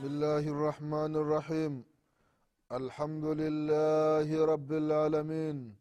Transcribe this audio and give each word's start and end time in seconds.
بسم 0.00 0.08
الله 0.08 0.48
الرحمن 0.48 1.16
الرحيم. 1.16 1.84
الحمد 2.72 3.24
لله 3.24 4.44
رب 4.44 4.72
العالمين. 4.72 5.76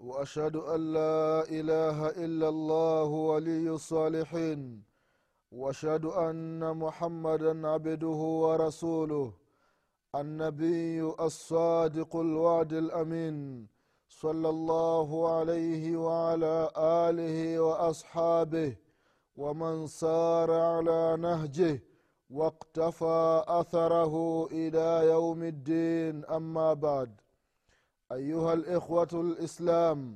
وأشهد 0.00 0.56
أن 0.56 0.92
لا 0.92 1.44
إله 1.50 2.08
إلا 2.08 2.48
الله 2.48 3.04
ولي 3.04 3.70
الصالحين. 3.70 4.82
وأشهد 5.52 6.04
أن 6.04 6.76
محمدا 6.76 7.68
عبده 7.68 8.20
ورسوله. 8.44 9.32
النبي 10.14 11.14
الصادق 11.20 12.16
الوعد 12.16 12.72
الأمين. 12.72 13.66
صلى 14.08 14.48
الله 14.48 15.36
عليه 15.38 15.96
وعلى 15.96 16.70
آله 16.76 17.60
وأصحابه. 17.60 18.76
ومن 19.36 19.86
سار 19.86 20.50
على 20.52 21.16
نهجه. 21.20 21.95
واقتفى 22.29 23.43
اثره 23.47 24.45
الى 24.51 25.09
يوم 25.11 25.43
الدين 25.43 26.25
اما 26.25 26.73
بعد 26.73 27.21
ايها 28.11 28.53
الاخوه 28.53 29.07
الاسلام 29.13 30.15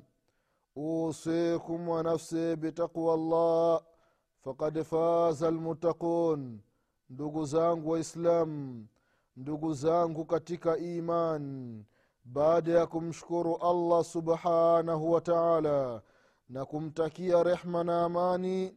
اوصيكم 0.77 1.89
ونفسي 1.89 2.55
بتقوى 2.55 3.13
الله 3.13 3.80
فقد 4.44 4.81
فاز 4.81 5.44
المتقون 5.44 6.59
ndugu 7.09 7.45
zangu 7.45 7.89
waislamu 7.91 8.85
ndugu 9.38 9.73
zangu 9.73 10.25
katika 10.25 10.77
iman 10.77 11.83
baada 12.25 12.71
ya 12.71 12.88
kumshukuru 12.88 13.55
allah 13.58 14.03
subhanahu 14.03 15.11
wa 15.11 15.21
taala 15.21 16.02
na 16.49 16.66
kumtakia 16.66 17.44
rehma 17.44 17.83
na 17.83 18.05
amani 18.05 18.75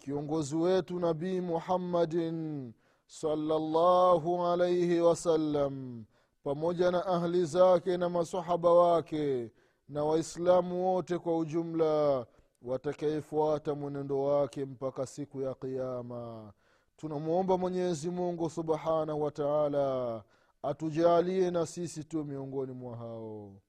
kiongozi 0.00 0.56
wetu 0.56 0.98
nabii 1.00 1.40
muhammadin 1.40 2.72
salllahu 3.06 4.46
alaihi 4.46 5.00
wasallam 5.00 6.04
pamoja 6.42 6.90
na 6.90 7.06
ahli 7.06 7.44
zake 7.44 7.96
na 7.96 8.08
masahaba 8.08 8.72
wake 8.72 9.50
na 9.88 10.04
waislamu 10.04 10.86
wote 10.94 11.18
kwa 11.18 11.38
ujumla 11.38 12.26
watakayefuata 12.62 13.74
mwenendo 13.74 14.22
wake 14.22 14.64
mpaka 14.64 15.06
siku 15.06 15.40
ya 15.40 15.54
qiama 15.54 16.52
tunamwomba 16.96 17.58
mwenyezi 17.58 18.10
mungu 18.10 18.50
subhanahu 18.50 19.22
wa 19.22 19.30
taala 19.30 20.22
atujalie 20.62 21.50
na 21.50 21.66
sisi 21.66 22.04
tu 22.04 22.24
miongoni 22.24 22.72
mwa 22.72 22.96
hao. 22.96 23.60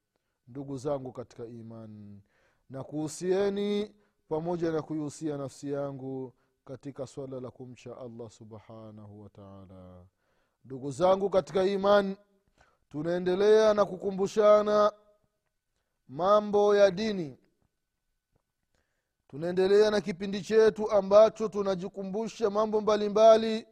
Ndugu 0.47 0.77
zangu 0.77 1.11
katika 1.11 1.45
imani 1.45 2.21
na 2.69 2.83
kuhusieni 2.83 3.91
pamoja 4.31 4.71
na 4.71 4.81
kuihusia 4.81 5.37
nafsi 5.37 5.71
yangu 5.71 6.33
katika 6.65 7.07
swala 7.07 7.39
la 7.39 7.51
kumcha 7.51 7.97
allah 7.97 8.29
subhanahu 8.29 9.21
wataala 9.21 10.05
ndugu 10.65 10.91
zangu 10.91 11.29
katika 11.29 11.63
imani 11.63 12.17
tunaendelea 12.89 13.73
na 13.73 13.85
kukumbushana 13.85 14.91
mambo 16.07 16.75
ya 16.75 16.91
dini. 16.91 17.37
Tunaendelea 19.27 19.91
na 19.91 20.01
kipindi 20.01 20.41
chetu 20.41 20.91
ambacho 20.91 21.47
tunajikumbusha 21.47 22.49
mambo 22.49 22.81
mbalimbali 22.81 23.67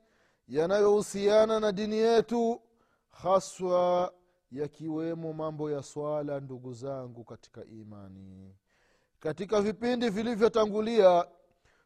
yanayohusiana 0.48 1.60
na 1.60 1.72
dini 1.72 1.96
yetu 1.96 2.62
haswa 3.10 4.14
yakiwemo 4.52 5.34
mambo 5.34 5.72
ya 5.72 5.84
swala 5.84 6.40
ndugu 6.40 6.74
zangu 6.74 7.24
katika 7.24 7.66
imani 7.66 8.56
katika 9.20 9.62
vipindi 9.62 10.10
vilivyotangulia 10.10 11.26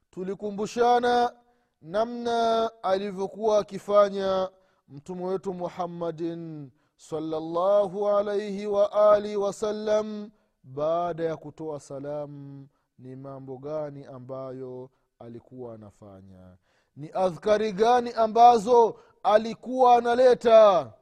tulikumbushana 0.09 1.33
namna 1.81 2.71
alivyokuwa 2.83 3.59
akifanya 3.59 4.49
mtume 4.88 5.25
wetu 5.25 5.53
muhammadin 5.53 6.71
salllahu 6.97 8.09
alaihi 8.09 8.67
waalihi 8.67 9.35
wasallam 9.35 10.31
baada 10.63 11.23
ya 11.23 11.38
kutoa 11.38 11.79
salamu 11.79 12.67
ni 12.99 13.16
mambo 13.16 13.57
gani 13.57 14.05
ambayo 14.05 14.89
alikuwa 15.19 15.73
anafanya? 15.75 16.57
Ni 16.95 17.09
adhkari 17.13 17.71
gani 17.71 18.11
ambazo 18.11 19.00
alikuwa 19.23 19.95
analeta? 19.97 20.94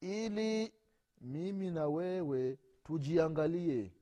Ili 0.00 0.72
mimi 1.20 1.70
na 1.70 1.88
wewe 1.88 2.58
tujiangalie. 2.84 3.92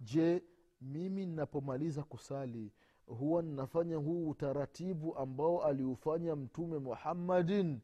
Je 0.00 0.42
mimi 0.82 1.26
ninapomaliza 1.26 2.02
kusali 2.02 2.72
huwa 3.06 3.42
ninafanya 3.42 3.96
huu 3.96 4.28
utaratibu 4.28 5.16
ambao 5.16 5.64
aliufanya 5.64 6.36
mtume 6.36 6.78
muhammadin 6.78 7.80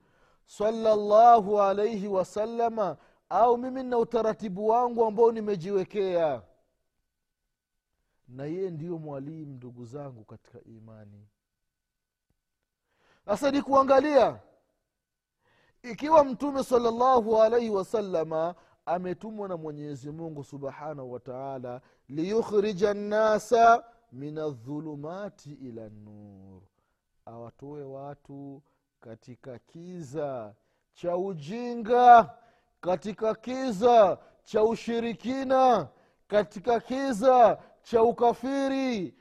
salallahu 0.46 1.62
alaihi 1.62 2.08
wasalama 2.08 2.96
au 3.28 3.58
mimi 3.58 3.82
nina 3.82 3.98
utaratibu 3.98 4.68
wangu 4.68 5.04
ambao 5.04 5.32
nimejiwekea. 5.32 6.42
Na 8.28 8.44
yeye 8.44 8.70
ndiyo 8.70 8.98
mwalimu 8.98 9.52
ndugu 9.54 9.84
zangu 9.84 10.24
katika 10.24 10.64
imani. 10.64 11.26
Sasa 13.24 13.50
ni 13.50 13.62
kuangalia 13.62 14.40
ikiwa 15.82 16.24
mtume 16.24 16.64
salallahu 16.64 17.42
alaihi 17.42 17.70
wasalama 17.70 18.54
ametumwa 18.88 19.48
na 19.48 19.56
mwenyezi 19.56 20.10
mungu 20.10 20.44
subhanahu 20.44 21.12
wataala 21.12 21.80
liyukhrija 22.08 22.94
nnasa 22.94 23.84
min 24.12 24.38
aldhulumati 24.38 25.52
ila 25.52 25.88
nur 25.88 26.62
awatoe 27.26 27.82
watu 27.82 28.62
katika 29.00 29.58
kiza 29.58 30.54
cha 30.92 31.16
ujinga 31.16 32.30
katika 32.80 33.34
kiza 33.34 34.18
cha 34.42 34.62
ushirikina 34.64 35.88
katika 36.28 36.80
kiza 36.80 37.58
cha 37.82 38.02
ukafiri. 38.02 39.14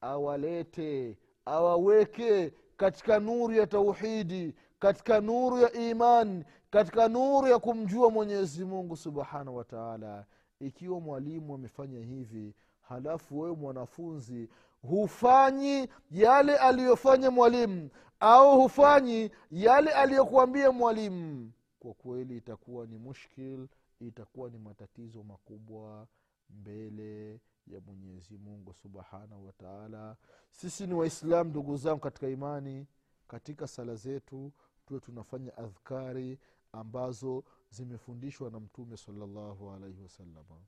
Awalete 0.00 1.18
awaweke 1.44 2.52
katika 2.76 3.20
nuru 3.20 3.54
ya 3.54 3.66
tauhidi 3.66 4.54
katika 4.78 5.20
nuru 5.20 5.58
ya 5.58 5.72
iman 5.72 6.44
katika 6.72 7.08
nuru 7.08 7.48
ya 7.48 7.58
kumjua 7.58 8.10
mwenyezi 8.10 8.64
mungu 8.64 8.96
subhanahu 8.96 9.56
wa 9.56 9.64
taala 9.64 10.26
ikiwa 10.60 11.00
mwalimu 11.00 11.54
amefanya 11.54 12.00
hivi 12.00 12.54
halafu 12.80 13.40
wewe 13.40 13.56
mwanafunzi 13.56 14.48
hufanyi 14.82 15.88
yale 16.10 16.56
aliyofanya 16.56 17.30
mwalimu 17.30 17.90
au 18.20 18.60
hufanyi 18.60 19.30
yale 19.50 19.90
aliyokuambia 19.90 20.72
mwalimu. 20.72 21.52
Kwa 21.80 21.94
kweli 21.94 22.36
itakuwa 22.36 22.86
ni 22.86 22.98
mushkil 22.98 23.68
itakuwa 24.00 24.50
ni 24.50 24.58
matatizo 24.58 25.22
makubwa 25.22 26.06
mbele 26.50 27.40
ya 27.66 27.80
mwenyezi 27.80 28.38
mungu 28.38 28.74
subhanahu 28.74 29.46
wataala 29.46 30.16
sisi 30.50 30.86
ni 30.86 30.94
waislamu 30.94 31.50
ndugu 31.50 31.76
zangu 31.76 32.00
katika 32.00 32.28
imani 32.28 32.86
katika 33.28 33.66
sala 33.66 33.94
zetu 33.94 34.52
tuwe 34.86 35.00
tunafanya 35.00 35.56
adhkari 35.56 36.38
ambazo 36.72 37.44
zimefundishwa 37.70 38.50
na 38.50 38.60
mtume 38.60 38.96
salllahu 38.96 39.70
alaihi 39.70 40.02
wasalama 40.02 40.60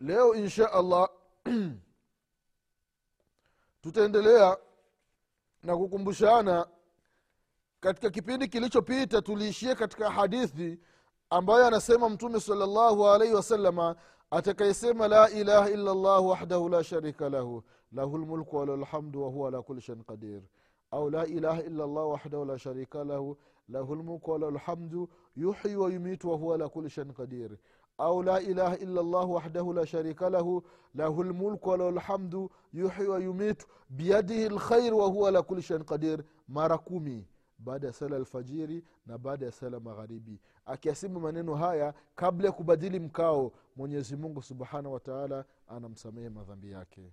leo 0.00 0.34
insha 0.34 0.72
allah 0.72 1.08
tutaendelea 3.82 4.56
na 5.62 5.76
kukumbushana 5.76 6.66
katika 7.80 8.10
kipindi 8.10 8.48
kilichopita 8.48 9.22
tuliishia 9.22 9.74
katika 9.74 10.10
hadithi 10.10 10.80
ambayo 11.30 11.66
anasema 11.66 12.08
mtume 12.08 12.40
salllahu 12.40 13.08
alaihi 13.08 13.34
wasalama 13.34 13.96
atakayesema 14.30 15.08
la 15.08 15.30
ilaha 15.30 15.70
illa 15.70 15.94
llah 15.94 16.26
wahdahu 16.26 16.68
la 16.68 16.84
sharika 16.84 17.28
lahu 17.28 17.62
lahu 17.92 18.18
lmulku 18.18 18.56
walahu 18.56 18.78
lhamdu 18.78 19.22
wahuwa 19.22 19.48
ala 19.48 19.62
kuli 19.62 19.80
shain 19.80 20.04
qadir 20.04 20.42
au 20.90 21.10
la 21.10 21.26
ilaha 21.26 21.62
illa 21.62 21.86
llah 21.86 22.08
wahdahu 22.08 22.44
la 22.44 22.58
sharika 22.58 23.04
lahu 23.04 23.38
lahu 23.68 23.94
lmulku 23.94 24.30
walahu 24.30 24.52
lhamdu 24.52 25.08
yuhyi 25.36 25.76
wayumitu 25.76 26.30
wahuwa 26.30 26.54
ala 26.54 26.68
kuli 26.68 26.90
shain 26.90 27.12
qadir. 27.12 27.58
Au 27.98 28.22
la 28.22 28.40
ilaha 28.40 28.76
illa 28.76 29.02
llah 29.02 29.30
wahdahu 29.30 29.72
la 29.72 29.86
sharika 29.86 30.30
lahu 30.30 30.62
lahu 30.94 31.24
lmulku 31.24 31.68
walahu 31.68 31.90
lhamdu 31.90 32.50
yuhyi 32.72 33.06
wayumitu 33.06 33.66
biyadihi 33.88 34.48
lkhair 34.48 34.94
wahuwa 34.94 35.28
ala 35.28 35.42
kuli 35.42 35.62
shain 35.62 35.84
qadir. 35.84 36.24
Mara 36.48 36.78
kumi 36.78 37.28
baada 37.58 37.86
ya 37.86 37.92
sala 37.92 38.16
alfajiri 38.16 38.84
na 39.06 39.18
baada 39.18 39.46
ya 39.46 39.52
sala 39.52 39.80
magharibi. 39.80 40.40
Akiasimu 40.66 41.20
maneno 41.20 41.54
haya 41.54 41.94
kabla 42.14 42.46
ya 42.46 42.52
kubadili 42.52 43.00
mkao 43.00 43.52
mwenyezi 43.76 44.16
mungu 44.16 44.42
subhanahu 44.42 44.94
wataala 44.94 45.44
anamsamehe 45.68 46.28
madhambi 46.28 46.70
yake. 46.70 47.12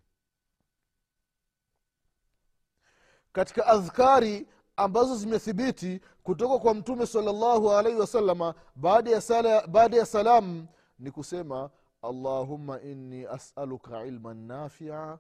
Katika 3.32 3.68
adhkari 3.68 4.48
ambazo 4.76 5.16
zimethibiti 5.16 6.02
kutoka 6.24 6.60
kwa 6.60 6.74
mtume 6.74 7.06
salllahu 7.06 7.72
alaihi 7.72 8.00
wasalama 8.00 8.56
baada 8.76 9.12
ya, 9.12 9.22
sala, 9.22 10.06
salamu 10.06 10.68
ni 11.00 11.12
kusema 11.12 11.70
allahumma 12.02 12.82
inni 12.82 13.26
asaluka 13.26 14.06
ilman 14.06 14.38
nafia 14.38 15.18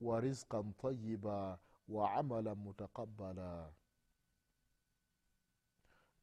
wa 0.00 0.20
rizqan 0.20 0.72
tayiba 0.72 1.58
wa 1.88 2.12
amalan 2.12 2.56
mutakabala 2.58 3.68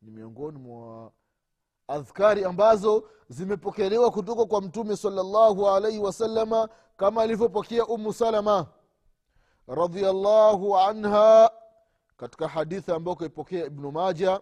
ni 0.01 0.11
miongoni 0.11 0.59
mwa 0.59 1.11
adhkari 1.87 2.43
ambazo 2.45 3.09
zimepokelewa 3.29 4.11
kutoka 4.11 4.45
kwa 4.45 4.61
mtume 4.61 4.97
salllahu 4.97 5.69
alaihi 5.69 5.99
wasalama 5.99 6.69
kama 6.97 7.21
alivyopokea 7.21 7.85
umu 7.85 8.13
salama 8.13 8.67
radiallahu 9.67 10.77
anha 10.77 11.51
katika 12.17 12.47
hadithi 12.47 12.91
ambayo 12.91 13.15
kaipokea 13.15 13.65
ibnu 13.65 13.91
maja 13.91 14.41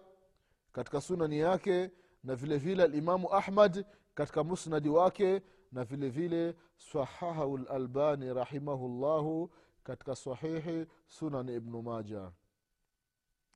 katika 0.72 1.00
sunani 1.00 1.38
yake 1.38 1.90
na 2.24 2.36
vile 2.36 2.58
vile 2.58 2.82
alimamu 2.82 3.34
ahmad 3.34 3.84
katika 4.14 4.44
musnadi 4.44 4.88
wake 4.88 5.42
na 5.72 5.84
vile 5.84 6.08
vile 6.08 6.56
sahahahu 6.76 7.58
lalbani 7.58 8.34
rahimahullahu 8.34 9.50
katika 9.84 10.16
sahihi 10.16 10.86
sunani 11.08 11.54
ibnu 11.54 11.82
maja 11.82 12.32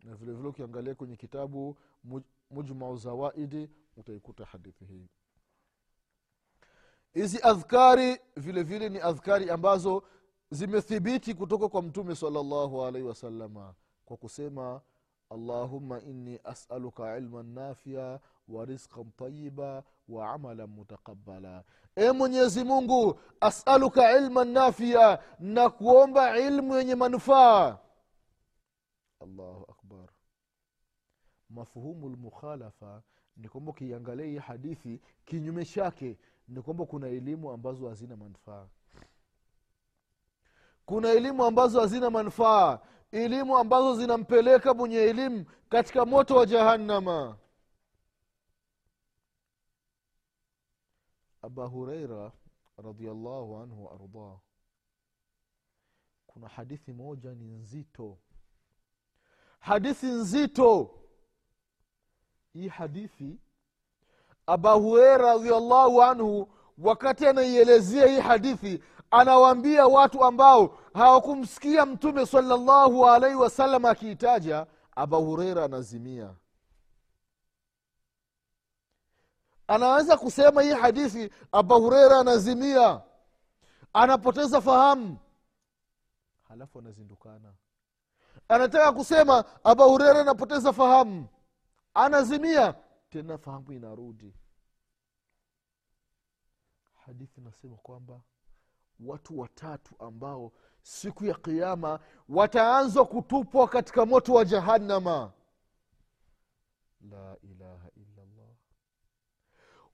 na 0.04 0.14
vile 0.14 0.32
vile 0.32 0.48
ukiangalia 0.48 0.94
kwenye 0.94 1.16
kitabu 1.16 1.78
mujmau 2.50 2.96
zawaidi 2.96 3.70
utaikuta 3.96 4.44
hadithi 4.44 4.84
hii. 4.84 5.08
Hizi 7.14 7.40
adhkari 7.42 8.20
vile 8.36 8.62
vile 8.62 8.88
ni 8.88 9.00
adhkari 9.00 9.50
ambazo 9.50 10.02
zimethibiti 10.50 11.34
kutoka 11.34 11.68
kwa 11.68 11.82
mtume 11.82 12.14
salllahu 12.14 12.84
alaihi 12.84 13.08
wasalama 13.08 13.74
kwa 14.06 14.16
kusema 14.16 14.80
allahumma 15.30 16.00
inni 16.00 16.40
asaluka 16.44 17.16
ilman 17.18 17.46
nafia 17.54 18.20
wa 18.48 18.64
rizqan 18.64 19.10
tayiba 19.16 19.82
wa 20.08 20.30
amalan 20.32 20.66
mutakabala 20.70 21.64
e 21.96 22.10
mwenyezi 22.12 22.64
mungu 22.64 23.20
asaluka 23.40 24.16
ilman 24.18 24.48
nafia 24.48 25.18
na 25.38 25.70
kuomba 25.70 26.38
ilmu 26.38 26.76
yenye 26.76 26.94
manufaa. 26.94 27.78
Allahu 29.20 29.66
akbar. 29.70 30.08
Mafhumu 31.50 32.08
lmukhalafa 32.08 33.02
ni 33.36 33.48
kwamba 33.48 33.70
ukiangalia 33.70 34.26
hii 34.26 34.38
hadithi 34.38 35.00
kinyume 35.24 35.64
chake 35.64 36.18
ni 36.48 36.62
kwamba 36.62 36.86
kuna 36.86 37.08
elimu 37.08 37.50
ambazo 37.50 37.88
hazina 37.88 38.16
manufaa. 38.16 38.66
Kuna 40.86 41.08
elimu 41.08 41.44
ambazo 41.44 41.80
hazina 41.80 42.10
manufaa 42.10 42.78
elimu 43.24 43.58
ambazo 43.58 43.94
zinampeleka 43.96 44.74
mwenye 44.74 44.96
elimu 44.96 45.44
katika 45.68 46.06
moto 46.06 46.36
wa 46.36 46.46
jahannama. 46.46 47.36
Aba 51.42 51.64
hureira 51.66 52.32
radiallahu 52.76 53.56
anhu 53.56 53.84
waardah 53.84 54.38
kuna 56.26 56.48
hadithi 56.48 56.92
moja 56.92 57.34
ni 57.34 57.44
nzito. 57.52 58.18
Hadithi 59.60 60.06
nzito. 60.06 60.90
Hii 62.52 62.68
hadithi 62.68 63.38
aba 64.46 64.72
hureira 64.72 65.16
radiallahu 65.34 66.02
anhu 66.02 66.48
wakati 66.78 67.26
anaielezea 67.26 68.06
hii 68.06 68.20
hadithi 68.20 68.82
anawaambia 69.10 69.86
watu 69.86 70.24
ambao 70.24 70.78
hawakumsikia 70.94 71.86
mtume 71.86 72.26
salallahu 72.26 73.06
alaihi 73.08 73.36
wasallam 73.36 73.84
akiitaja 73.84 74.66
aba 74.96 75.16
hureira 75.16 75.64
anazimia. 75.64 76.34
Anaweza 79.68 80.16
kusema 80.16 80.62
hii 80.62 80.72
hadithi 80.72 81.30
aba 81.52 81.76
hureira 81.76 82.18
anazimia. 82.20 83.02
Anapoteza 83.92 84.60
fahamu. 84.60 85.18
Halafu 86.48 86.78
anazindukana. 86.78 87.54
Anataka 88.48 88.92
kusema 88.92 89.44
aba 89.64 89.84
hureira 89.84 90.20
anapoteza 90.20 90.72
fahamu. 90.72 91.28
Anazimia 91.94 92.74
tena 93.10 93.38
fahamu 93.38 93.72
inarudi. 93.72 94.34
Hadithi 97.06 97.40
inasema 97.40 97.76
kwamba 97.76 98.20
watu 99.00 99.38
watatu 99.38 99.94
ambao 99.98 100.52
siku 100.82 101.24
ya 101.24 101.34
kiama 101.34 102.00
wataanzwa 102.28 103.04
kutupwa 103.06 103.68
katika 103.68 104.06
moto 104.06 104.34
wa 104.34 104.44
jahannama. 104.44 105.32
La 107.10 107.36
ilaha 107.42 107.90
illallah. 107.96 108.50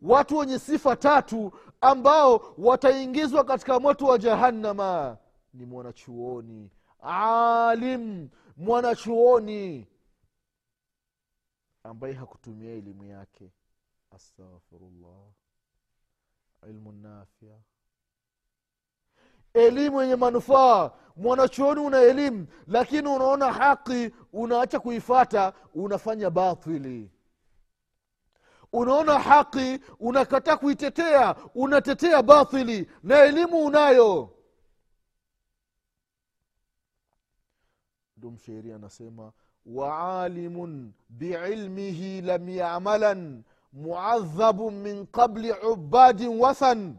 Watu 0.02 0.37
wenye 0.37 0.58
sifa 0.58 0.96
tatu 0.96 1.52
ambao 1.81 2.54
wataingizwa 2.58 3.44
katika 3.44 3.81
moto 3.81 4.06
wa 4.06 4.19
jahannama 4.19 5.19
ni 5.54 5.64
mwanachuoni. 5.64 6.70
Alim 7.02 8.28
mwanachuoni. 8.56 9.88
Ambaye 11.82 12.14
hakutumia 12.14 12.70
elimu 12.72 13.04
yake. 13.04 13.50
Astaghfirullah. 14.10 15.22
Ilmu 16.69 16.93
nafia 16.93 17.58
elimu 19.54 20.02
yenye 20.02 20.16
manufaa. 20.16 20.90
Mwanachuoni 21.16 21.81
una 21.81 22.00
elimu 22.00 22.46
lakini 22.66 23.08
unaona 23.08 23.52
haki 23.52 24.10
unaacha 24.32 24.81
kuifata 24.81 25.52
unafanya 25.75 26.31
batili. 26.31 27.10
Unaona 28.72 29.19
haki 29.19 29.78
unakataa 30.00 30.56
kuitetea 30.56 31.37
unatetea 31.54 32.22
batili 32.22 32.90
na 33.02 33.19
elimu 33.25 33.64
unayo. 33.64 34.31
Ndo 38.16 38.31
mshairi 38.31 38.72
anasema 38.72 39.32
waalimun 39.66 40.92
biilmihi 41.09 42.21
lam 42.21 42.49
yamalan 42.49 43.42
muadhabun 43.73 44.75
min 44.75 45.06
qabli 45.06 45.52
ubadin 45.52 46.40
wathan. 46.40 46.97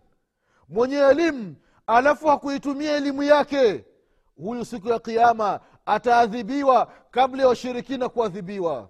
Mwenye 0.70 0.96
elimu 0.98 1.56
alafu 1.88 2.28
hakuitumia 2.28 2.96
elimu 2.96 3.24
yake. 3.24 3.86
Huyu 4.38 4.66
siku 4.66 4.88
ya 4.90 5.00
kiama 5.00 5.60
ataadhibiwa 5.86 6.94
kabla 7.12 7.42
ya 7.44 7.48
washirikina 7.50 8.10
kuadhibiwa. 8.10 8.90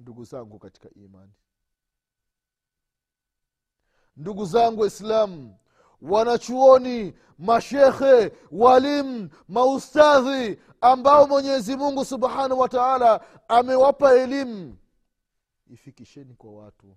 Ndugu 0.00 0.24
zangu 0.24 0.58
katika 0.58 0.88
imani. 0.90 1.32
Ndugu 4.16 4.44
zangu 4.44 4.80
waislamu 4.80 5.56
wanachuoni 6.02 7.14
mashekhe 7.38 8.32
walimu 8.52 9.30
maustadhi 9.48 10.58
ambao 10.80 11.26
mwenyezi 11.26 11.76
mungu 11.76 12.04
subhanahu 12.04 12.60
wa 12.60 12.68
taala 12.68 13.20
amewapa 13.48 14.14
elimu 14.14 14.76
ifikisheni 15.70 16.34
kwa 16.34 16.52
watu 16.52 16.96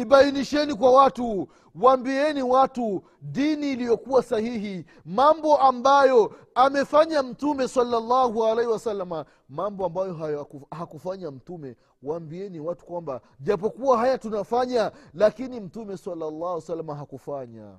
ibainisheni 0.00 0.74
kwa 0.74 0.92
watu 0.92 1.48
waambieni 1.74 2.42
watu 2.42 3.04
dini 3.22 3.72
iliyokuwa 3.72 4.22
sahihi 4.22 4.84
mambo 5.04 5.56
ambayo 5.58 6.36
amefanya 6.54 7.22
mtume 7.22 7.68
salallahu 7.68 8.46
alaihi 8.46 8.70
wasalama 8.70 9.26
mambo 9.48 9.86
ambayo 9.86 10.46
hakufanya 10.70 11.30
mtume. 11.30 11.76
Waambieni 12.02 12.60
watu 12.60 12.86
kwamba 12.86 13.20
japokuwa 13.40 13.98
haya 13.98 14.18
tunafanya 14.18 14.92
lakini 15.14 15.60
mtume 15.60 15.96
salallahu 15.96 16.60
salama 16.60 16.94
hakufanya. 16.94 17.78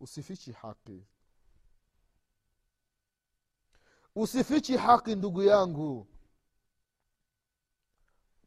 Usifichi 0.00 0.52
haki. 0.52 1.06
Usifichi 4.16 4.76
haki 4.76 5.14
ndugu 5.16 5.42
yangu 5.42 6.06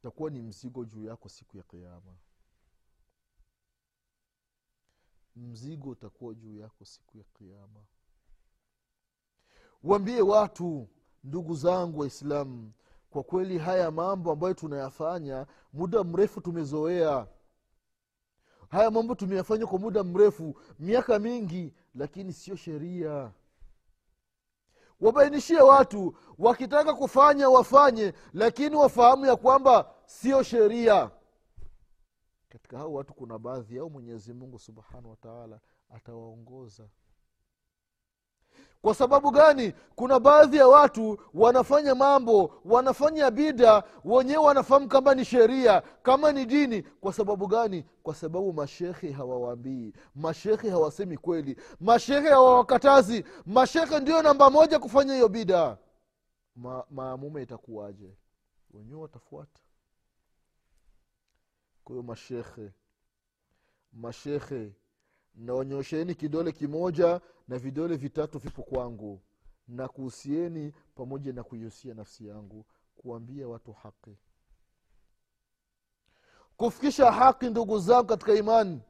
utakuwa 0.06 0.30
ni 0.30 0.42
mzigo 0.42 0.86
juu 0.86 1.04
yako 1.04 1.30
siku 1.30 1.58
ya 1.58 1.64
kiama 1.64 2.16
mzigo 5.36 5.90
utakuwa 5.90 6.34
juu 6.34 6.56
yako 6.60 6.86
siku 6.86 7.18
ya 7.18 7.24
kiama 7.24 7.80
waambie 9.84 10.22
watu 10.22 10.88
ndugu 11.24 11.56
zangu 11.56 12.00
waislamu 12.00 12.72
kwa 13.10 13.24
kweli 13.24 13.58
haya 13.58 13.92
mambo 13.92 14.32
ambayo 14.32 14.54
tunayafanya 14.54 15.48
muda 15.74 16.04
mrefu 16.04 16.42
tumezoea. 16.42 17.28
Haya 18.70 18.92
mambo 18.92 19.16
tumeyafanya 19.16 19.66
kwa 19.68 19.80
muda 19.80 20.04
mrefu 20.04 20.60
miaka 20.80 21.20
mingi 21.20 21.74
lakini 21.96 22.34
sio 22.34 22.56
sheria. 22.56 23.32
Wabainishie 25.02 25.62
watu 25.62 26.18
wakitaka 26.38 26.94
kufanya 26.94 27.50
wafanye 27.50 28.14
lakini 28.34 28.76
wafahamu 28.76 29.26
ya 29.26 29.36
kwamba 29.36 29.95
sio 30.06 30.44
sheria. 30.44 31.12
Katika 32.50 32.78
hao 32.78 32.94
watu 32.94 33.14
kuna 33.14 33.40
baadhi 33.40 33.76
yao 33.76 33.90
mwenyezi 33.90 34.34
mungu 34.34 34.60
subhanahu 34.60 35.10
wataala 35.10 35.60
atawaongoza. 35.90 36.84
Kwa 38.82 38.96
sababu 38.96 39.32
gani? 39.32 39.74
Kuna 39.96 40.20
baadhi 40.20 40.58
ya 40.58 40.68
watu 40.68 41.18
wanafanya 41.34 41.96
mambo 41.96 42.62
wanafanya 42.66 43.32
bida 43.32 43.84
wenyewe 44.04 44.38
wanafahamu 44.46 44.88
kama 44.88 45.16
ni 45.16 45.26
sheria 45.26 45.82
kama 45.82 46.32
ni 46.32 46.46
dini. 46.46 46.82
Kwa 46.82 47.14
sababu 47.14 47.48
gani? 47.48 47.86
Kwa 48.04 48.16
sababu 48.16 48.54
mashekhe 48.54 49.12
hawawaambii. 49.12 49.94
Mashekhe 50.16 50.70
hawasemi 50.70 51.18
kweli. 51.18 51.58
Mashekhe 51.80 52.30
hawawakatazi. 52.30 53.26
Mashekhe 53.46 54.00
ndio 54.00 54.22
namba 54.22 54.50
moja 54.50 54.80
kufanya 54.80 55.14
hiyo 55.14 55.30
bida. 55.30 55.78
Ma, 56.56 56.84
maamume 56.90 57.42
itakuwaje? 57.44 58.18
Wenyewe 58.74 59.02
watafuata 59.02 59.60
kwa 61.86 61.94
hiyo 61.94 62.04
mashekhe 62.04 62.72
mashekhe 63.94 64.74
naonyosheni 65.36 66.16
kidole 66.16 66.52
kimoja 66.52 67.22
na 67.48 67.58
vidole 67.58 67.96
vitatu 67.96 68.40
vipo 68.40 68.64
kwangu. 68.64 69.22
Na 69.68 69.88
kuhusieni 69.88 70.74
pamoja 70.96 71.34
na 71.34 71.44
kuihusia 71.44 71.94
nafsi 71.94 72.28
yangu 72.28 72.66
kuambia 72.96 73.48
watu 73.48 73.72
haki. 73.72 74.18
Kufikisha 76.58 77.12
haki 77.12 77.50
ndugu 77.50 77.80
zangu 77.80 78.08
katika 78.08 78.34
imani. 78.34 78.82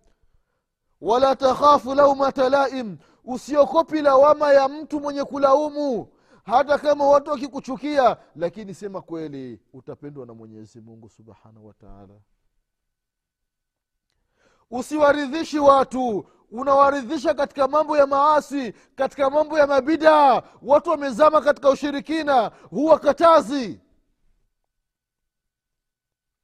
Wala 1.02 1.36
takhafu 1.36 1.96
laumata 1.96 2.50
laim 2.50 2.98
usiokopi 3.24 4.02
lawama 4.02 4.54
ya 4.54 4.70
mtu 4.70 5.00
mwenye 5.00 5.24
kulaumu. 5.24 6.08
Hata 6.44 6.78
kama 6.78 7.08
watu 7.08 7.32
wakikuchukia 7.32 8.18
lakini 8.36 8.74
sema 8.74 9.02
kweli 9.02 9.60
utapendwa 9.74 10.26
na 10.26 10.34
mwenyezi 10.34 10.82
mungu 10.82 11.10
subhanahu 11.10 11.68
wataala 11.68 12.20
usiwaridhishi 14.72 15.60
watu. 15.60 16.28
Unawaridhisha 16.52 17.34
katika 17.34 17.68
mambo 17.68 17.98
ya 17.98 18.08
maasi 18.08 18.72
katika 18.74 19.30
mambo 19.30 19.60
ya 19.60 19.68
mabidaa 19.68 20.44
watu 20.62 20.90
wamezama 20.90 21.42
katika 21.42 21.70
ushirikina 21.70 22.48
huwa 22.48 23.00
katazi 23.00 23.80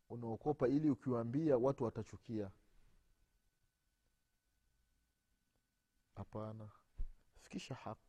unaokopa 0.09 0.67
ili 0.67 0.89
ukiwaambia 0.89 1.57
watu 1.57 1.83
watachukia. 1.83 2.51
Hapana. 6.15 6.69
Fikisha 7.39 7.75
haki. 7.75 7.99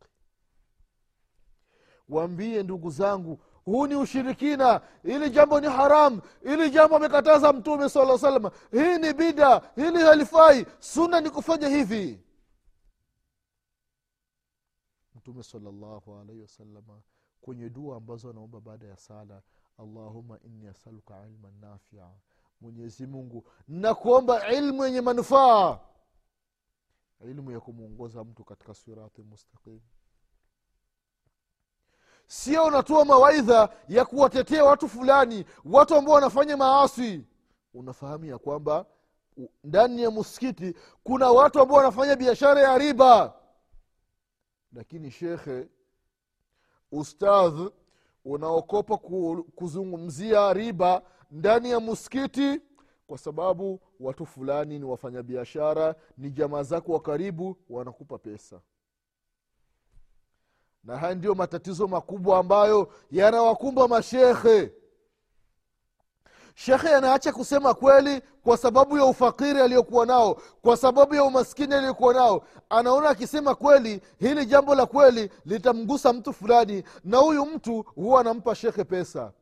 Waambie 2.08 2.62
ndugu 2.62 2.90
zangu 2.90 3.44
huu 3.64 3.86
ni 3.86 3.94
ushirikina. 3.96 4.80
Ili 5.04 5.30
jambo 5.30 5.60
ni 5.60 5.66
haram. 5.66 6.20
Ili 6.42 6.70
jambo 6.70 6.96
amekataza 6.96 7.52
mtume 7.52 7.88
sala 7.88 8.18
salama 8.18 8.50
hii 8.72 8.98
ni 8.98 9.12
bida. 9.14 9.72
Hili 9.76 9.98
halifai. 9.98 10.66
Suna 10.78 11.20
ni 11.20 11.30
kufanya 11.30 11.68
hivi. 11.68 12.20
Mtume 15.14 15.42
salllahu 15.42 16.16
alaihi 16.18 16.42
wasalama 16.42 17.00
kwenye 17.40 17.70
dua 17.70 17.96
ambazo 17.96 18.30
anaomba 18.30 18.60
baada 18.60 18.86
ya 18.86 18.96
sala 18.96 19.42
allahuma 19.78 20.38
inni 20.44 20.66
asaluka 20.68 21.26
ilman 21.26 21.54
nafia. 21.60 22.10
Mwenyezi 22.60 23.06
mungu 23.06 23.44
nakuomba 23.68 24.48
ilmu 24.52 24.84
yenye 24.84 25.00
manufaa. 25.00 25.80
Ilmu 27.24 27.50
ya 27.50 27.60
kumwongoza 27.60 28.24
mtu 28.24 28.44
katika 28.44 28.74
sirati 28.74 29.22
mustaqim 29.22 29.80
sio 32.26 32.64
unatoa 32.64 33.04
mawaidha 33.04 33.68
ya 33.88 34.04
kuwatetea 34.04 34.64
watu 34.64 34.88
fulani 34.88 35.44
watu 35.64 35.94
ambao 35.94 36.14
wanafanya 36.14 36.56
maasi. 36.56 37.24
Unafahamu 37.74 38.24
ya 38.24 38.38
kwamba 38.38 38.86
ndani 39.64 40.02
ya 40.02 40.10
muskiti 40.10 40.74
kuna 41.04 41.30
watu 41.30 41.60
ambao 41.60 41.76
wanafanya 41.76 42.16
biashara 42.16 42.60
ya 42.60 42.78
riba. 42.78 43.34
Lakini 44.72 45.10
shekhe 45.10 45.68
ustadh 46.92 47.60
unaokopa 48.24 48.96
kuzungumzia 49.54 50.52
riba 50.52 51.02
ndani 51.30 51.70
ya 51.70 51.80
muskiti 51.80 52.60
kwa 53.06 53.18
sababu 53.18 53.80
watu 54.00 54.26
fulani 54.26 54.78
ni 54.78 54.84
wafanyabiashara 54.84 55.94
ni 56.18 56.30
jamaa 56.30 56.62
zako 56.62 56.92
wa 56.92 57.00
karibu 57.00 57.56
wanakupa 57.70 58.18
pesa 58.18 58.60
na 60.84 60.96
haya 60.98 61.14
ndiyo 61.14 61.34
matatizo 61.34 61.88
makubwa 61.88 62.38
ambayo 62.38 62.92
yanawakumba 63.10 63.88
mashekhe 63.88 64.72
shekhe 66.54 66.94
anaacha 66.94 67.32
kusema 67.32 67.74
kweli 67.74 68.22
kwa 68.42 68.56
sababu 68.56 68.98
ya 68.98 69.04
ufakiri 69.04 69.60
aliyokuwa 69.60 70.06
nao 70.06 70.34
kwa 70.62 70.76
sababu 70.76 71.14
ya 71.14 71.24
umaskini 71.24 71.74
aliyokuwa 71.74 72.14
nao. 72.14 72.46
Anaona 72.70 73.08
akisema 73.08 73.54
kweli 73.54 74.00
hili 74.18 74.46
jambo 74.46 74.74
la 74.74 74.86
kweli 74.86 75.30
litamgusa 75.44 76.12
mtu 76.12 76.32
fulani 76.32 76.84
na 77.04 77.16
huyu 77.18 77.46
mtu 77.46 77.82
huwa 77.82 78.20
anampa 78.20 78.54
shekhe 78.54 78.84
pesa. 78.84 79.32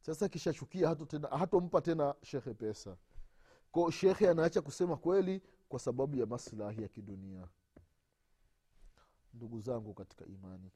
Sasa 0.00 0.28
kishachukia 0.28 0.96
hatompa 1.38 1.80
tena 1.80 2.14
shekhe 2.22 2.54
pesa. 2.54 2.96
Ko 3.72 3.90
shekhe 3.90 4.28
anaacha 4.30 4.60
kusema 4.60 4.96
kweli 4.96 5.42
kwa 5.68 5.78
sababu 5.80 6.16
ya 6.16 6.26
maslahi 6.26 6.82
ya 6.82 6.88
kidunia 6.88 7.46
ndugu 9.38 9.60
zangu 9.60 9.94
katika 9.94 10.24
imani. 10.26 10.70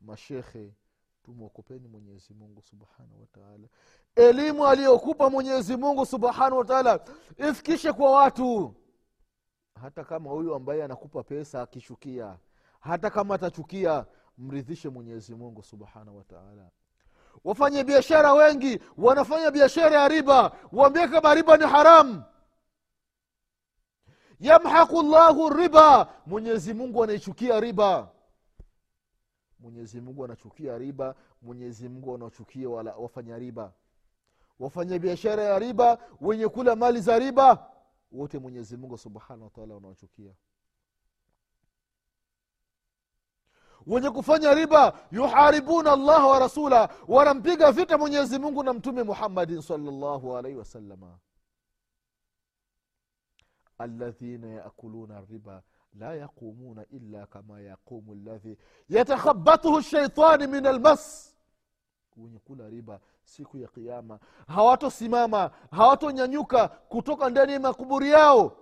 Mashekhe 0.00 0.74
tumwokopeni 1.22 1.88
mwenyezi 1.88 2.34
mungu 2.34 2.62
subhanahu 2.62 3.20
wataala 3.20 3.68
elimu 4.16 4.66
aliyokupa 4.66 5.30
mwenyezi 5.30 5.76
mungu 5.76 6.06
subhanahu 6.06 6.58
wataala 6.58 7.00
ifikishe 7.50 7.92
kwa 7.92 8.10
watu. 8.12 8.74
Hata 9.80 10.04
kama 10.04 10.30
huyu 10.30 10.54
ambaye 10.54 10.84
anakupa 10.84 11.22
pesa 11.22 11.62
akishukia 11.62 12.38
hata 12.80 13.10
kama 13.10 13.34
atachukia 13.34 14.06
mridhishe 14.38 14.88
mwenyezi 14.88 15.34
mungu 15.34 15.62
subhanahu 15.62 16.16
wataala 16.16 16.70
wafanye 17.44 17.84
biashara 17.84 18.32
wengi 18.32 18.78
wanafanya 18.96 19.50
biashara 19.50 20.00
ya 20.00 20.08
riba 20.08 20.52
waambie 20.72 21.08
kama 21.08 21.34
riba 21.34 21.56
ni 21.56 21.64
haramu 21.66 22.22
yamhaqu 24.40 25.02
llahu 25.02 25.48
riba. 25.50 26.08
Mwenyezi 26.26 26.74
mungu 26.74 27.04
anaichukia 27.04 27.60
riba. 27.60 28.08
Mwenyezi 29.58 30.00
mungu 30.00 30.24
anachukia 30.24 30.78
riba. 30.78 31.14
Mwenyezi 31.42 31.88
mungu 31.88 32.14
anachukia 32.14 32.68
wafanya 32.68 33.38
riba. 33.38 33.72
Wafanya 34.58 34.98
biashara 34.98 35.42
ya 35.42 35.58
riba 35.58 35.98
wenye 36.20 36.48
kula 36.48 36.76
mali 36.76 37.00
za 37.00 37.18
riba 37.18 37.70
wote 38.12 38.38
mwenyezi 38.38 38.76
mungu 38.76 38.98
subhanahu 38.98 39.44
wataala 39.44 39.74
wanawachukia 39.74 40.32
wenye 43.86 44.10
kufanya 44.10 44.54
riba 44.54 44.92
yuharibuna 45.10 45.92
allaha 45.92 46.26
wa 46.26 46.38
rasula 46.38 46.88
wanampiga 47.08 47.72
vita 47.72 47.98
mwenyezi 47.98 48.38
mungu 48.38 48.62
na 48.62 48.72
mtume 48.72 49.02
muhammadin 49.02 49.60
salllahu 49.62 50.36
alaihi 50.36 50.58
wasalama 50.58 51.18
alladhina 53.80 54.46
yaakuluna 54.48 55.20
riba 55.30 55.62
la 55.98 56.14
yaqumuna 56.14 56.84
illa 56.90 57.26
kama 57.26 57.60
yaqumu 57.60 58.14
ladhi 58.14 58.58
yatakhabatuhu 58.88 59.82
shaitani 59.82 60.46
min 60.46 60.66
almas 60.66 61.34
wenye 62.16 62.38
kula 62.38 62.68
riba 62.68 63.00
siku 63.24 63.58
ya 63.58 63.68
kiama 63.68 64.18
hawatosimama 64.46 65.50
hawatonyanyuka 65.70 66.68
kutoka 66.68 67.30
ndani 67.30 67.52
ya 67.52 67.60
makaburi 67.60 68.10
yao. 68.10 68.56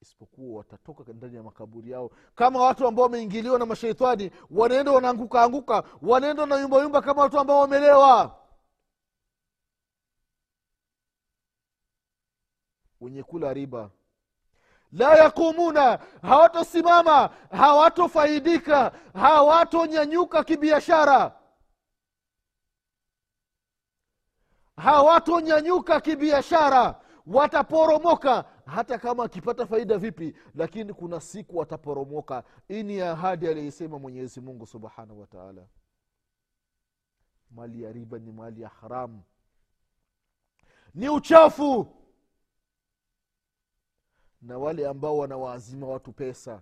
Isipokuwa 0.00 0.58
watatoka 0.58 1.12
ndani 1.12 1.36
ya 1.36 1.42
makaburi 1.42 1.90
yao. 1.90 2.10
Kama 2.34 2.60
watu 2.62 2.86
ambao 2.86 3.02
wameingiliwa 3.02 3.58
na 3.58 3.66
masheitani 3.66 4.30
wanaenda 4.50 4.92
wanaanguka 4.92 5.42
anguka 5.42 5.82
wanaenda 6.02 6.42
wanayumbayumba 6.42 7.00
kama 7.02 7.22
watu 7.22 7.38
ambao 7.38 7.60
wamelewa. 7.60 8.36
Wenye 13.00 13.22
kula 13.22 13.52
riba. 13.54 13.90
La 14.92 15.14
yaqumuna 15.16 15.98
hawatosimama 16.22 17.30
hawatofaidika 17.50 18.92
hawatonyanyuka 19.14 20.44
kibiashara. 20.44 21.34
Hawatonyanyuka 24.76 26.00
kibiashara 26.00 27.00
wataporomoka. 27.26 28.44
Hata 28.66 28.98
kama 28.98 29.24
akipata 29.24 29.66
faida 29.66 29.98
vipi 29.98 30.34
lakini 30.54 30.92
kuna 30.94 31.20
siku 31.20 31.56
wataporomoka. 31.58 32.44
Hii 32.68 32.82
ni 32.82 33.00
ahadi 33.00 33.48
aliyoisema 33.48 33.98
mwenyezi 33.98 34.40
mungu 34.40 34.66
subhanahu 34.66 35.20
wataala 35.20 35.66
mali 37.50 37.82
ya 37.82 37.92
riba 37.92 38.18
ni 38.18 38.32
mali 38.32 38.62
ya 38.62 38.68
haramu 38.68 39.22
ni 40.94 41.08
uchafu 41.08 41.86
na 44.42 44.58
wale 44.58 44.86
ambao 44.88 45.18
wanawaazima 45.18 45.86
watu 45.86 46.12
pesa. 46.12 46.60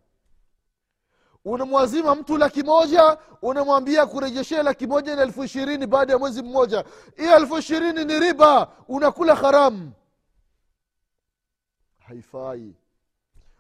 Unamwazima 1.44 2.14
mtu 2.14 2.36
laki 2.38 2.62
moja 2.62 3.18
unamwambia 3.42 4.06
kurejeshea 4.06 4.62
laki 4.62 4.86
moja 4.86 5.16
na 5.16 5.22
elfu 5.22 5.44
ishirini 5.44 5.86
baada 5.86 6.12
ya 6.12 6.18
mwezi 6.18 6.42
mmoja. 6.42 6.84
Hiyo 7.16 7.36
elfu 7.36 7.58
ishirini 7.58 8.04
ni 8.04 8.18
riba 8.20 8.72
unakula 8.88 9.34
haramu. 9.34 9.92
Haifai. 11.98 12.74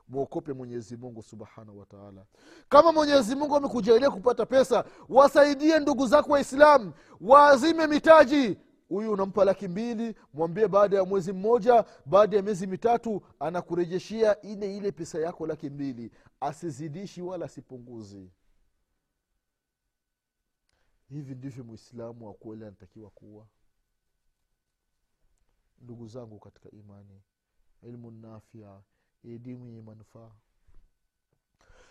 Mwokope 0.08 0.52
mwenyezi 0.52 0.96
mungu 0.96 1.22
subhanahu 1.22 1.78
wataala 1.78 2.24
kama 2.68 2.92
mwenyezi 2.92 3.34
mungu 3.36 3.56
amekujalia 3.56 4.10
kupata 4.10 4.46
pesa 4.46 4.84
wasaidie 5.08 5.78
ndugu 5.78 6.06
zako 6.06 6.32
waislamu 6.32 6.92
waazime 7.20 7.86
mitaji 7.86 8.58
huyu 8.88 9.12
unampa 9.12 9.44
laki 9.44 9.68
mbili 9.68 10.14
mwambie 10.34 10.68
baada 10.68 10.96
ya 10.96 11.04
mwezi 11.04 11.32
mmoja 11.32 11.84
baada 12.06 12.36
ya 12.36 12.42
miezi 12.42 12.66
mitatu 12.66 13.22
anakurejeshia 13.40 14.40
ile 14.42 14.76
ile 14.76 14.92
pesa 14.92 15.18
yako 15.18 15.46
laki 15.46 15.70
mbili. 15.70 16.10
Asizidishi 16.40 17.22
wala 17.22 17.44
asipunguzi. 17.44 18.30
Hivi 21.08 21.34
ndivyo 21.34 21.64
mwislamu 21.64 22.26
wa 22.26 22.34
kweli 22.34 22.64
anatakiwa 22.64 23.10
kuwa. 23.10 23.46
Ndugu 25.78 26.06
zangu 26.08 26.38
katika 26.38 26.70
imani 26.70 27.22
ilmu 27.82 28.10
nafia 28.10 28.80
elimu 29.24 29.66
yenye 29.66 29.82
manufaa 29.82 30.30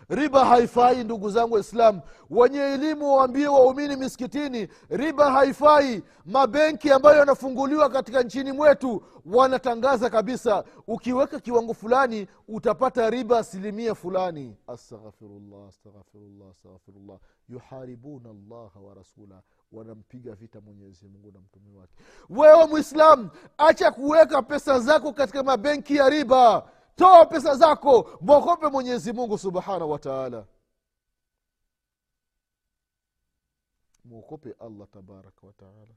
riba 0.10 0.46
haifai 0.46 1.04
ndugu 1.04 1.30
zangu 1.30 1.54
waislamu. 1.54 2.02
Wenye 2.30 2.60
elimu 2.60 3.14
waambie 3.16 3.48
waumini 3.48 3.96
misikitini 3.96 4.68
riba 4.90 5.32
haifai. 5.32 6.04
Mabenki 6.26 6.92
ambayo 6.92 7.18
yanafunguliwa 7.20 7.90
katika 7.90 8.24
nchini 8.24 8.52
mwetu 8.52 9.04
wanatangaza 9.26 10.10
kabisa 10.10 10.64
ukiweka 10.88 11.40
kiwango 11.40 11.74
fulani 11.74 12.28
utapata 12.48 13.10
riba 13.10 13.40
asilimia 13.40 13.96
fulani. 13.96 14.58
Astaghfirullah 14.68 15.68
astaghfirullah 15.70 16.50
astaghfirullah. 16.52 17.18
Yuharibuna 17.50 18.30
llaha 18.50 18.80
wa 18.80 18.94
rasula 18.94 19.42
wanampiga 19.72 20.36
vita 20.36 20.62
mwenyezi 20.62 21.08
mungu 21.08 21.32
na 21.32 21.40
mtume 21.40 21.80
wake. 21.80 21.94
Wewe 22.30 22.66
mwislamu 22.68 23.30
acha 23.58 23.92
kuweka 23.92 24.42
pesa 24.42 24.80
zako 24.80 25.14
katika 25.14 25.44
mabenki 25.44 25.96
ya 25.96 26.10
riba 26.10 26.68
toa 26.96 27.26
pesa 27.26 27.56
zako 27.56 28.18
mwogope 28.22 28.68
mwenyezi 28.68 29.14
mungu 29.14 29.38
subhanahu 29.38 29.92
wa 29.92 30.00
taala. 30.00 30.46
Mwogope 34.06 34.56
allah 34.60 34.88
tabaraka 34.88 35.48
wataala 35.48 35.94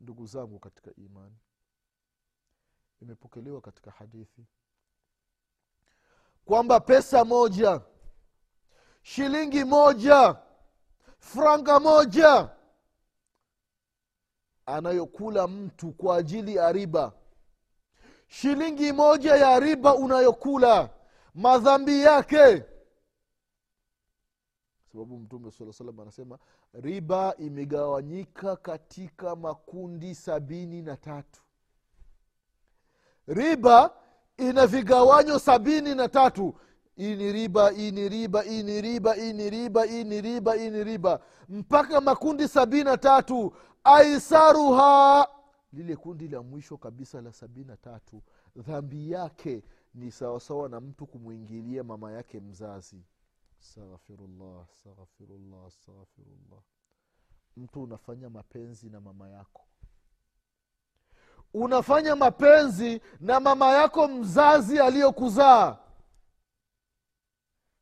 ndugu 0.00 0.26
zangu 0.26 0.58
katika 0.58 0.90
imani 0.94 1.36
imepokelewa 3.02 3.60
katika 3.60 3.90
hadithi 3.90 4.46
kwamba 6.44 6.80
pesa 6.80 7.24
moja 7.24 7.80
shilingi 9.02 9.64
moja 9.64 10.36
franga 11.18 11.80
moja 11.80 12.56
anayokula 14.66 15.46
mtu 15.48 15.92
kwa 15.92 16.16
ajili 16.16 16.54
ya 16.56 16.72
riba 16.72 17.12
shilingi 18.26 18.92
moja 18.92 19.36
ya 19.36 19.60
riba 19.60 19.94
unayokula. 19.94 20.90
Madhambi 21.34 22.00
yake. 22.02 22.64
Sababu 24.92 25.18
mtume 25.18 25.50
saa 25.50 25.72
salam 25.72 26.00
anasema 26.00 26.38
riba 26.72 27.34
imegawanyika 27.38 28.56
katika 28.56 29.36
makundi 29.36 30.14
sabini 30.14 30.82
na 30.82 30.96
tatu. 30.96 31.40
Riba 33.26 33.94
ina 34.36 34.66
vigawanyo 34.66 35.38
sabini 35.38 35.94
na 35.94 36.08
tatu. 36.08 36.54
Hii 36.96 37.16
ni 37.16 37.32
riba 37.32 37.70
hii 37.70 37.90
ni 37.90 38.08
riba 38.08 38.42
hii 38.42 38.62
ni 38.62 38.80
riba 38.80 39.14
hii 39.14 39.32
ni 39.32 39.50
riba 39.50 39.84
hii 39.84 40.04
ni 40.04 40.20
riba 40.20 40.54
hii 40.54 40.70
ni 40.70 40.84
riba. 40.84 41.20
Mpaka 41.48 42.00
makundi 42.00 42.48
sabini 42.48 42.84
na 42.84 42.96
tatu. 42.96 43.52
Aisaruha 43.84 45.28
lile 45.76 45.96
kundi 45.96 46.28
la 46.28 46.42
mwisho 46.42 46.76
kabisa 46.76 47.20
la 47.22 47.32
sabini 47.32 47.66
na 47.66 47.76
tatu 47.76 48.22
dhambi 48.56 49.10
yake 49.10 49.62
ni 49.94 50.10
sawasawa 50.12 50.68
na 50.68 50.80
mtu 50.80 51.06
kumwingilia 51.06 51.84
mama 51.84 52.12
yake 52.12 52.40
mzazi. 52.40 53.04
Astaghfirullah 53.60 54.62
astaghfirullah 54.64 55.66
astaghfirullah. 55.66 56.62
Mtu 57.56 57.82
unafanya 57.82 58.30
mapenzi 58.30 58.90
na 58.90 59.00
mama 59.00 59.28
yako. 59.28 59.62
Unafanya 61.54 62.16
mapenzi 62.16 63.00
na 63.20 63.40
mama 63.40 63.72
yako 63.72 64.08
mzazi 64.08 64.80
aliyokuzaa. 64.80 65.78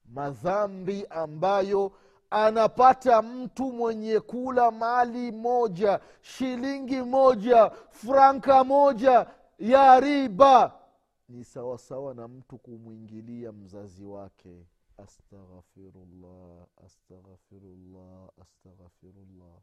Madhambi 0.05 1.07
ambayo 1.07 1.93
anapata 2.31 3.23
mtu 3.23 3.73
mwenye 3.73 4.21
kula 4.21 4.71
mali 4.71 5.33
moja 5.33 6.01
shilingi 6.23 7.03
moja 7.03 7.71
franka 7.71 8.65
moja 8.65 9.27
ya 9.59 10.01
riba. 10.01 10.81
Ni 11.29 11.45
sawasawa 11.45 12.15
na 12.15 12.29
mtu 12.29 12.59
kumwingilia 12.59 13.53
mzazi 13.53 14.05
wake. 14.05 14.67
Astaghfirullah 14.97 16.67
astaghfirullah 16.85 18.29
astaghfirullah. 18.43 19.59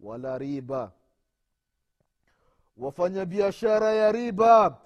Wala 0.00 0.38
riba. 0.38 0.92
Wafanya 2.76 3.24
biashara 3.24 3.92
ya 3.92 4.12
riba 4.12 4.80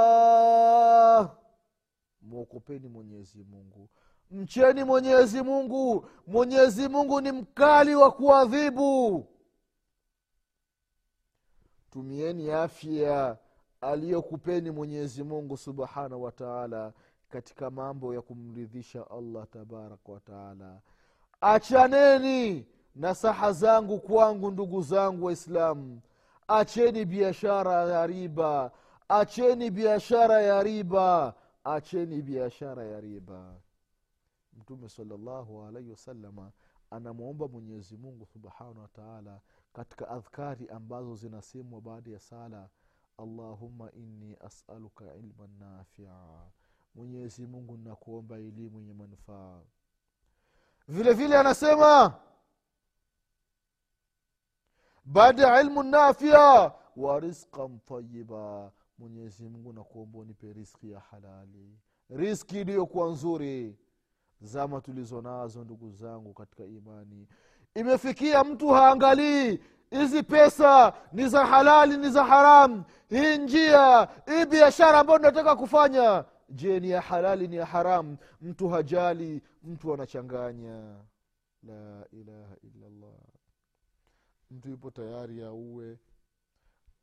ittaqullah. 0.00 1.36
Mwokopeni 2.22 2.88
mwenyezi 2.88 3.44
mungu 3.44 3.88
mcheni 4.30 4.84
mwenyezi 4.84 5.42
mungu. 5.42 6.08
Mwenyezi 6.26 6.88
mungu 6.88 7.20
ni 7.20 7.32
mkali 7.32 7.94
wa 7.94 8.10
kuadhibu. 8.12 9.26
Tumieni 11.90 12.50
afya 12.50 13.36
aliyokupeni 13.80 14.70
mwenyezi 14.70 15.22
mungu 15.24 15.56
subhanahu 15.56 16.22
wa 16.22 16.32
taala 16.32 16.92
katika 17.28 17.70
mambo 17.70 18.14
ya 18.14 18.22
kumridhisha 18.22 19.10
allah 19.10 19.46
tabaraka 19.52 20.12
wataala 20.12 20.80
achaneni 21.40 22.66
na 22.94 23.14
saha 23.14 23.52
zangu 23.52 23.98
kwangu 24.00 24.50
ndugu 24.50 24.82
zangu 24.82 25.26
waislamu. 25.26 26.00
Acheni 26.48 27.04
biashara 27.04 27.72
ya 27.84 28.06
riba. 28.06 28.70
Acheni 29.08 29.70
biashara 29.70 30.42
ya 30.42 30.62
riba. 30.62 31.34
Acheni 31.64 32.22
biashara 32.22 32.84
ya 32.84 33.00
riba 33.00 33.54
mtume 34.60 34.88
salllahu 34.88 35.62
alaihi 35.64 35.90
wasalama 35.90 36.52
anamwomba 36.90 37.48
mwenyezi 37.48 37.96
mungu 37.96 38.26
subhanahu 38.26 38.78
wataala 38.80 39.40
katika 39.72 40.08
adhkari 40.08 40.68
ambazo 40.68 41.16
zinasemwa 41.16 41.80
baada 41.80 42.10
ya 42.10 42.20
sala 42.20 42.68
allahumma 43.18 43.92
inni 43.92 44.36
asaluka 44.40 45.14
ilman 45.14 45.50
nafia. 45.58 46.14
Mwenyezi 46.94 47.46
mungu 47.46 47.76
nakuomba 47.76 48.38
elimu 48.38 48.78
yenye 48.78 48.92
manufaa. 48.94 49.60
Vile 50.88 51.12
vile 51.12 51.38
anasema 51.38 52.14
baada 55.04 55.42
ya 55.46 55.60
ilmu 55.60 55.82
nafia 55.82 56.72
wa 56.96 57.20
rizqan 57.20 57.78
tayiba 57.80 58.72
mwenyezi 58.98 59.48
mungu 59.48 59.72
nakuomba 59.72 60.18
unipe 60.18 60.52
riski 60.52 60.90
ya 60.90 61.00
halali. 61.00 61.78
Riski 62.10 62.60
iliyokuwa 62.60 63.10
nzuri 63.10 63.78
zama 64.40 64.80
tulizo 64.80 65.22
nazo 65.22 65.64
ndugu 65.64 65.90
zangu 65.92 66.32
katika 66.34 66.64
imani. 66.64 67.26
Imefikia 67.74 68.44
mtu 68.44 68.68
haangalii 68.68 69.60
hizi 69.90 70.22
pesa 70.22 70.92
ni 71.12 71.28
za 71.28 71.46
halali 71.46 71.96
ni 71.96 72.10
za 72.10 72.24
haramu 72.24 72.84
hii 73.08 73.38
njia 73.38 74.08
hii 74.26 74.44
biashara 74.46 74.98
ambayo 74.98 75.18
tunataka 75.18 75.56
kufanya 75.56 76.24
je 76.48 76.80
ni 76.80 76.90
ya 76.90 77.00
halali 77.00 77.48
ni 77.48 77.56
ya 77.56 77.66
haramu 77.66 78.16
mtu 78.40 78.68
hajali 78.68 79.42
mtu 79.62 79.94
anachanganya. 79.94 80.96
La 81.62 82.06
ilaha 82.12 82.56
illallah. 82.62 83.18
Mtu 84.50 84.68
yupo 84.68 84.90
tayari 84.90 85.42
auwe 85.42 85.98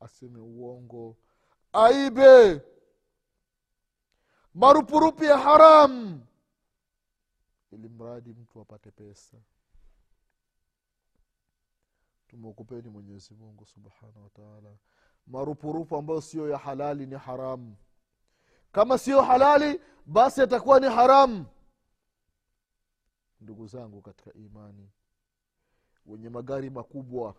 aseme 0.00 0.40
uongo 0.40 1.16
aibe. 1.72 2.62
Marupurupu 4.54 5.24
ya 5.24 5.38
haramu 5.38 6.20
ili 7.72 7.88
mradi 7.88 8.34
mtu 8.34 8.60
apate 8.60 8.90
pesa. 8.90 9.36
Tumeokopeni 12.28 12.88
mwenyezi 12.88 13.34
mungu 13.34 13.66
wataala 14.22 14.76
marupurupu 15.26 15.96
ambayo 15.96 16.20
siyo 16.20 16.48
ya 16.48 16.58
halali 16.58 17.06
ni 17.06 17.14
haramu 17.16 17.76
kama 18.72 18.98
siyo 18.98 19.22
halali 19.22 19.80
basi 20.06 20.42
atakuwa 20.42 20.80
ni 20.80 20.86
haramu 20.86 21.46
ndugu 23.40 23.66
zangu 23.66 24.02
katika 24.02 24.32
imani 24.32 24.90
wenye 26.06 26.28
magari 26.28 26.70
makubwa 26.70 27.34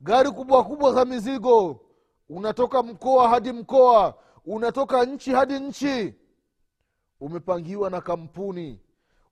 gari 0.00 0.30
kubwa 0.30 0.64
kubwa 0.64 0.92
za 0.92 1.04
mizigo 1.04 1.80
unatoka 2.28 2.82
mkoa 2.82 3.28
hadi 3.28 3.52
mkoa 3.52 4.18
unatoka 4.44 5.04
nchi 5.04 5.30
hadi 5.30 5.60
nchi 5.60 6.14
umepangiwa 7.20 7.90
na 7.90 8.00
kampuni. 8.00 8.80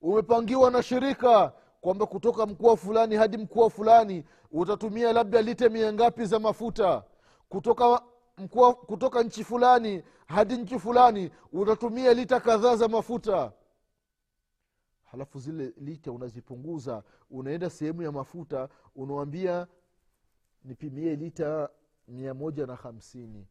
Umepangiwa 0.02 0.70
na 0.70 0.82
shirika 0.82 1.52
kwamba 1.80 2.06
kutoka 2.06 2.46
mkoa 2.46 2.76
fulani 2.76 3.16
hadi 3.16 3.36
mkoa 3.36 3.70
fulani 3.70 4.24
utatumia 4.52 5.12
labda 5.12 5.42
lite 5.42 5.68
mia 5.68 5.92
ngapi 5.92 6.24
za 6.26 6.38
mafuta. 6.38 7.04
Kutoka 7.48 8.02
mkoa 8.38 8.74
kutoka 8.74 9.22
nchi 9.22 9.44
fulani 9.44 10.02
hadi 10.26 10.56
nchi 10.56 10.78
fulani 10.78 11.30
utatumia 11.52 12.14
lita 12.14 12.40
kadhaa 12.40 12.76
za 12.76 12.88
mafuta. 12.88 13.52
Halafu 15.04 15.38
zile 15.38 15.72
lita 15.76 16.12
unazipunguza 16.12 17.02
unaenda 17.30 17.70
sehemu 17.70 18.02
ya 18.02 18.12
mafuta 18.12 18.68
unawambia 18.96 19.66
nipimie 20.64 21.16
lita 21.16 21.68
mia 22.08 22.34
moja 22.34 22.66
na 22.66 22.74
hamsini. 22.74 23.46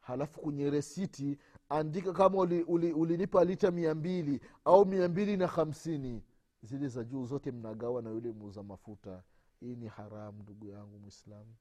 Halafu 0.00 0.40
kwenye 0.40 0.70
resiti 0.70 1.38
andika 1.68 2.12
kama 2.12 2.38
ulinipa 2.38 2.70
uli, 2.72 2.92
uli 2.92 3.44
lita 3.46 3.70
mia 3.70 3.94
mbili 3.94 4.40
au 4.64 4.86
mia 4.86 5.08
mbili 5.08 5.36
na 5.36 5.46
hamsini. 5.46 6.22
Zile 6.62 6.88
za 6.88 7.04
juu 7.04 7.26
zote 7.26 7.52
mnagawa 7.52 8.02
na 8.02 8.10
yule 8.10 8.32
muuza 8.32 8.62
mafuta. 8.62 9.22
Hii 9.60 9.76
ni 9.76 9.88
haramu 9.88 10.42
ndugu 10.42 10.66
yangu 10.66 10.98
mwislamu 10.98 11.54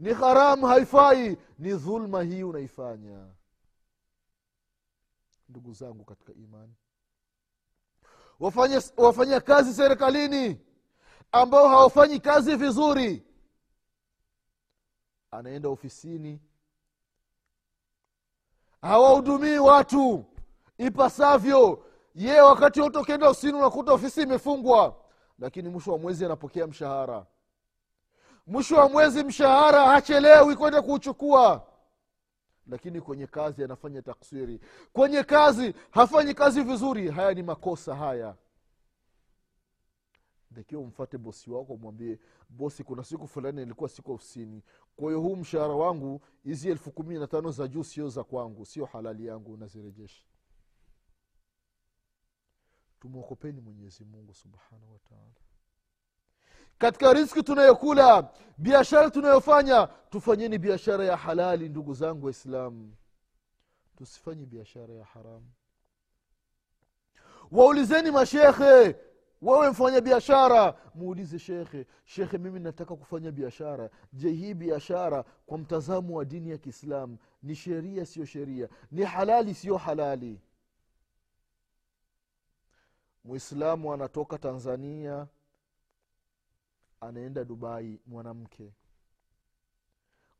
ni 0.00 0.12
haramu 0.14 0.66
haifai. 0.66 1.36
Ni 1.58 1.72
dhulma 1.74 2.22
hii 2.22 2.42
unaifanya. 2.42 3.26
Ndugu 5.48 5.72
zangu 5.74 6.04
katika 6.04 6.32
imani. 6.32 6.74
Wafanya, 8.40 8.82
wafanya 8.96 9.40
kazi 9.40 9.74
serikalini 9.74 10.60
ambao 11.32 11.68
hawafanyi 11.68 12.20
kazi 12.20 12.56
vizuri. 12.56 13.22
Anaenda 15.30 15.68
ofisini 15.68 16.40
hawahudumii 18.82 19.58
watu. 19.58 20.24
Ipasavyo 20.78 21.84
ye 22.14 22.40
wakati 22.40 22.80
wote 22.80 22.98
ukienda 22.98 23.28
ofisini 23.28 23.52
unakuta 23.52 23.92
ofisi 23.92 24.22
imefungwa. 24.22 24.94
Lakini 25.38 25.68
mwisho 25.68 25.92
wa 25.92 25.98
mwezi 25.98 26.24
anapokea 26.24 26.66
mshahara. 26.66 27.26
Mwisho 28.46 28.76
wa 28.76 28.88
mwezi 28.88 29.24
mshahara 29.24 29.84
hachelewi 29.86 30.56
kwenda 30.56 30.82
kuuchukua. 30.82 31.62
Lakini 32.66 33.00
kwenye 33.00 33.26
kazi 33.26 33.64
anafanya 33.64 34.02
taksiri. 34.02 34.60
Kwenye 34.92 35.22
kazi 35.22 35.74
hafanyi 35.90 36.34
kazi 36.34 36.62
vizuri. 36.62 37.10
Haya 37.10 37.34
ni 37.34 37.42
makosa 37.42 37.94
haya 37.94 38.34
takiwa 40.54 40.82
umfate 40.82 41.18
bosi 41.18 41.50
wako 41.50 41.76
mwambie 41.76 42.18
bosi 42.48 42.84
kuna 42.84 43.04
siku 43.04 43.28
fulani 43.28 43.62
ilikuwa 43.62 43.88
siku 43.88 44.12
ofisini. 44.12 44.62
Kwa 44.96 45.08
hiyo 45.08 45.20
huu 45.20 45.36
mshahara 45.36 45.74
wangu 45.74 46.20
hizi 46.44 46.68
elfu 46.70 46.90
kumi 46.90 47.18
na 47.18 47.26
tano 47.26 47.50
za 47.50 47.68
juu 47.68 47.84
sio 47.84 48.08
za 48.08 48.24
kwangu 48.24 48.66
sio 48.66 48.84
halali 48.84 49.26
yangu 49.26 49.52
unazirejesha. 49.52 50.24
Tumwokopeni 53.00 53.60
mwenyezi 53.60 54.04
mungu 54.04 54.34
subhanahu 54.34 54.92
wataala 54.92 55.32
katika 56.78 57.12
riski 57.12 57.42
tunayokula 57.42 58.30
biashara 58.58 59.10
tunayofanya 59.10 59.86
tufanyeni 59.86 60.58
biashara 60.58 61.04
ya 61.04 61.16
halali 61.16 61.68
ndugu 61.68 61.94
zangu 61.94 62.24
waislamu. 62.26 62.96
Tusifanye 63.96 64.46
biashara 64.46 64.94
ya 64.94 65.04
haramu. 65.04 65.50
Waulizeni 67.50 68.10
mashekhe 68.10 68.96
wewe 69.42 69.70
mfanya 69.70 70.00
biashara. 70.00 70.74
Muulize 70.94 71.38
shekhe 71.38 71.86
shekhe 72.04 72.38
mimi 72.38 72.60
nataka 72.60 72.96
kufanya 72.96 73.32
biashara. 73.32 73.90
Je 74.12 74.30
hii 74.30 74.54
biashara 74.54 75.24
kwa 75.46 75.58
mtazamo 75.58 76.16
wa 76.16 76.24
dini 76.24 76.50
ya 76.50 76.58
kiislamu 76.58 77.18
ni 77.42 77.54
sheria 77.54 78.06
siyo 78.06 78.26
sheria? 78.26 78.68
Ni 78.92 79.02
halali 79.04 79.54
siyo 79.54 79.76
halali? 79.76 80.40
Mwislamu 83.24 83.92
anatoka 83.94 84.38
tanzania 84.38 85.26
anaenda 87.00 87.44
dubai 87.44 88.00
mwanamke. 88.06 88.72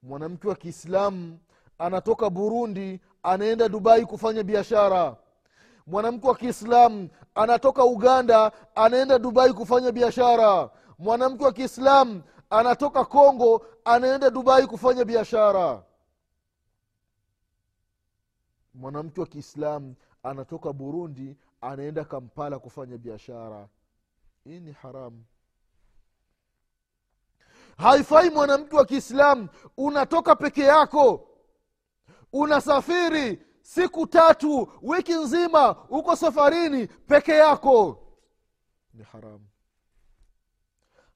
Mwanamke 0.02 0.48
wa 0.48 0.54
kiislamu 0.54 1.38
anatoka 1.78 2.30
burundi 2.30 3.00
anaenda 3.22 3.68
dubai 3.68 4.06
kufanya 4.06 4.42
biashara 4.42 5.16
mwanamke 5.90 6.28
wa 6.28 6.34
kiislamu 6.34 7.08
anatoka 7.34 7.84
uganda 7.84 8.52
anaenda 8.74 9.18
dubai 9.18 9.52
kufanya 9.52 9.92
biashara. 9.92 10.70
Mwanamke 10.98 11.44
wa 11.44 11.52
kiislamu 11.52 12.22
anatoka 12.50 13.04
kongo 13.04 13.66
anaenda 13.84 14.30
dubai 14.30 14.66
kufanya 14.66 15.04
biashara. 15.04 15.82
Mwanamke 18.74 19.20
wa 19.20 19.26
kiislamu 19.26 19.94
anatoka 20.22 20.72
burundi 20.72 21.36
anaenda 21.60 22.04
kampala 22.04 22.58
kufanya 22.58 22.98
biashara. 22.98 23.68
Hii 24.44 24.60
ni 24.60 24.72
haramu 24.72 25.24
haifai 27.76 28.30
mwanamke 28.30 28.76
wa 28.76 28.84
kiislamu 28.84 29.48
unatoka 29.76 30.36
peke 30.36 30.62
yako 30.62 31.28
unasafiri 32.32 33.42
siku 33.74 34.06
tatu 34.06 34.68
wiki 34.82 35.12
nzima 35.14 35.88
uko 35.88 36.16
safarini 36.16 36.86
peke 36.86 37.32
yako. 37.32 38.02
Ni 38.94 39.04
haramu 39.04 39.46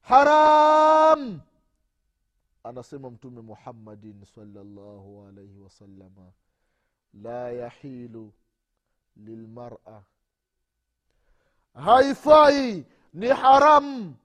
haram! 0.01 1.41
Anasema 2.63 3.09
mtume 3.11 3.41
muhammadin 3.41 4.25
salllahu 4.35 5.25
alaihi 5.27 5.59
wasalama 5.59 6.31
la 7.13 7.51
yahilu 7.51 8.33
lilmara. 9.15 10.03
Haifai 11.73 12.85
ni 13.13 13.27
haramu 13.27 14.15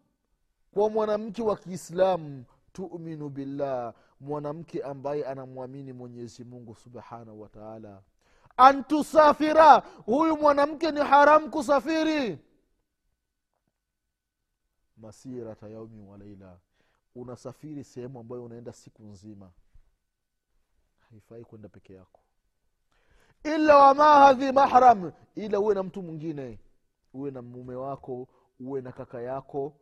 kwa 0.73 0.90
mwanamke 0.90 1.43
wa 1.43 1.57
kiislamu 1.57 2.45
tuminu 2.73 3.29
billah 3.29 3.95
mwanamke 4.21 4.83
ambaye 4.83 5.27
anamwamini 5.27 5.93
mwenyezi 5.93 6.45
mungu 6.45 6.75
subhanahu 6.75 7.40
wataala 7.40 8.03
antusafira. 8.61 9.79
Huyu 10.07 10.37
mwanamke 10.37 10.90
ni 10.90 11.01
haramu 11.01 11.51
kusafiri. 11.51 12.38
Masirata 14.96 15.68
yaumi 15.68 16.03
wa 16.03 16.18
laila. 16.18 16.59
Unasafiri 17.14 17.85
sehemu 17.85 18.20
ambayo 18.20 18.44
unaenda 18.44 18.73
siku 18.73 19.03
nzima. 19.05 19.51
Haifai 21.11 21.44
kwenda 21.44 21.68
peke 21.68 21.94
yako. 21.94 22.20
Ila 23.44 23.77
wamahadhi 23.77 24.53
mahram. 24.53 25.12
Ila 25.35 25.61
uwe 25.61 25.75
na 25.75 25.83
mtu 25.83 26.03
mwingine. 26.03 26.59
Uwe 27.14 27.31
na 27.31 27.42
mume 27.42 27.75
wako 27.75 28.29
uwe 28.61 28.81
na 28.81 28.92
kaka 28.92 29.23
yako 29.23 29.77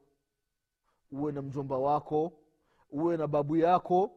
uwe 1.12 1.32
na 1.32 1.42
mjomba 1.42 1.78
wako 1.78 2.32
uwe 2.90 3.16
na 3.16 3.26
babu 3.26 3.56
yako 3.56 4.10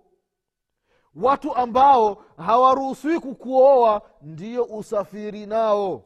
watu 1.16 1.56
ambao 1.56 2.26
hawaruhusiwi 2.38 3.20
kukuoa 3.20 4.02
ndio 4.22 4.64
usafiri 4.64 5.46
nao. 5.46 6.04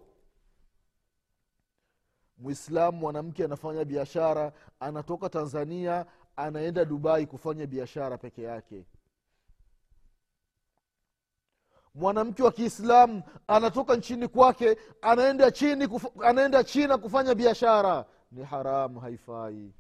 Mwislamu 2.37 2.97
mwanamke 2.97 3.43
anafanya 3.45 3.85
biashara 3.85 4.53
anatoka 4.79 5.29
tanzania 5.29 6.05
anaenda 6.35 6.85
dubai 6.85 7.25
kufanya 7.27 7.67
biashara 7.67 8.17
peke 8.17 8.41
yake. 8.41 8.85
Mwanamke 11.95 12.43
wa 12.43 12.51
kiislamu 12.51 13.23
anatoka 13.47 13.95
nchini 13.95 14.27
kwake 14.27 14.77
anaenda 15.01 15.51
chini 15.51 15.87
kuf, 15.87 16.05
anaenda 16.23 16.63
china 16.63 16.97
kufanya 16.97 17.35
biashara. 17.35 18.05
Ni 18.31 18.43
haramu 18.43 18.99
haifai. 18.99 19.73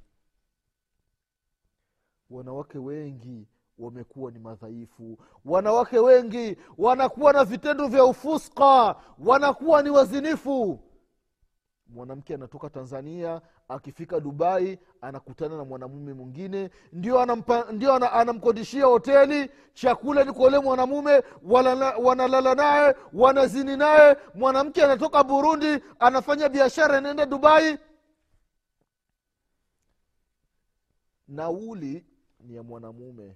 Wanawake 2.29 2.77
wengi 2.77 3.47
wamekuwa 3.77 4.31
ni 4.31 4.39
madhaifu. 4.39 5.17
Wanawake 5.45 5.99
wengi 5.99 6.57
wanakuwa 6.77 7.33
na 7.33 7.43
vitendo 7.45 7.87
vya 7.87 8.05
ufuska 8.05 8.95
wanakuwa 9.19 9.81
ni 9.83 9.89
wazinifu. 9.89 10.79
Mwanamke 11.87 12.33
anatoka 12.33 12.69
tanzania 12.69 13.41
akifika 13.67 14.19
dubai 14.19 14.79
anakutana 15.01 15.57
na 15.57 15.65
mwanamume 15.65 16.13
mwingine 16.13 16.69
ndio, 16.91 17.19
anampa, 17.19 17.65
ndio 17.71 17.93
ana, 17.93 18.11
anamkodishia 18.11 18.85
hoteli 18.85 19.49
chakula 19.73 20.23
ni 20.23 20.31
kwa 20.33 20.47
ule 20.47 20.59
mwanamume 20.59 21.23
wanalala 22.03 22.55
naye 22.55 22.95
wanazini 23.13 23.77
naye. 23.77 24.17
Mwanamke 24.35 24.83
anatoka 24.83 25.23
burundi 25.23 25.79
anafanya 25.99 26.49
biashara 26.49 26.97
anaenda 26.97 27.25
dubai. 27.25 27.77
Nauli 31.27 32.05
ni 32.39 32.55
ya 32.55 32.63
mwanamume 32.63 33.35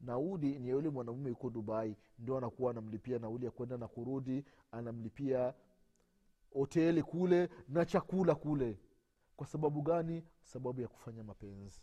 nauli 0.00 0.58
ni 0.58 0.68
yule 0.68 0.88
mwanamume 0.88 1.28
yuko 1.30 1.50
dubai 1.50 1.96
ndio 2.18 2.38
anakuwa 2.38 2.70
anamlipia 2.70 3.18
nauli 3.18 3.44
ya 3.44 3.50
kwenda 3.50 3.76
na 3.76 3.88
kurudi 3.88 4.44
anamlipia 4.72 5.54
hoteli 6.54 7.02
kule 7.02 7.48
na 7.68 7.84
chakula 7.84 8.34
kule. 8.34 8.78
Kwa 9.36 9.46
sababu 9.46 9.82
gani? 9.82 10.24
Sababu 10.42 10.80
ya 10.80 10.88
kufanya 10.88 11.24
mapenzi. 11.24 11.80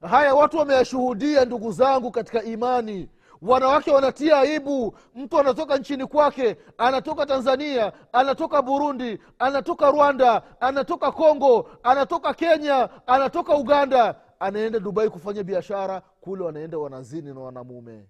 Haya 0.00 0.34
watu 0.34 0.56
wameyashuhudia 0.58 1.44
ndugu 1.44 1.72
zangu 1.72 2.10
katika 2.10 2.42
imani. 2.42 3.08
Wanawake 3.42 3.90
wanatia 3.90 4.38
aibu. 4.38 4.98
Mtu 5.14 5.38
anatoka 5.38 5.76
nchini 5.78 6.06
kwake 6.06 6.56
anatoka 6.78 7.26
tanzania 7.26 7.92
anatoka 8.12 8.62
burundi 8.62 9.18
anatoka 9.38 9.90
rwanda 9.90 10.60
anatoka 10.60 11.12
kongo 11.12 11.70
anatoka 11.82 12.34
kenya 12.34 13.06
anatoka 13.06 13.54
uganda 13.56 14.20
anaenda 14.40 14.78
dubai 14.80 15.10
kufanya 15.10 15.44
biashara 15.44 16.00
kule 16.00 16.44
wanaenda 16.44 16.78
wanazini 16.78 17.34
na 17.34 17.40
wanamume. 17.40 18.08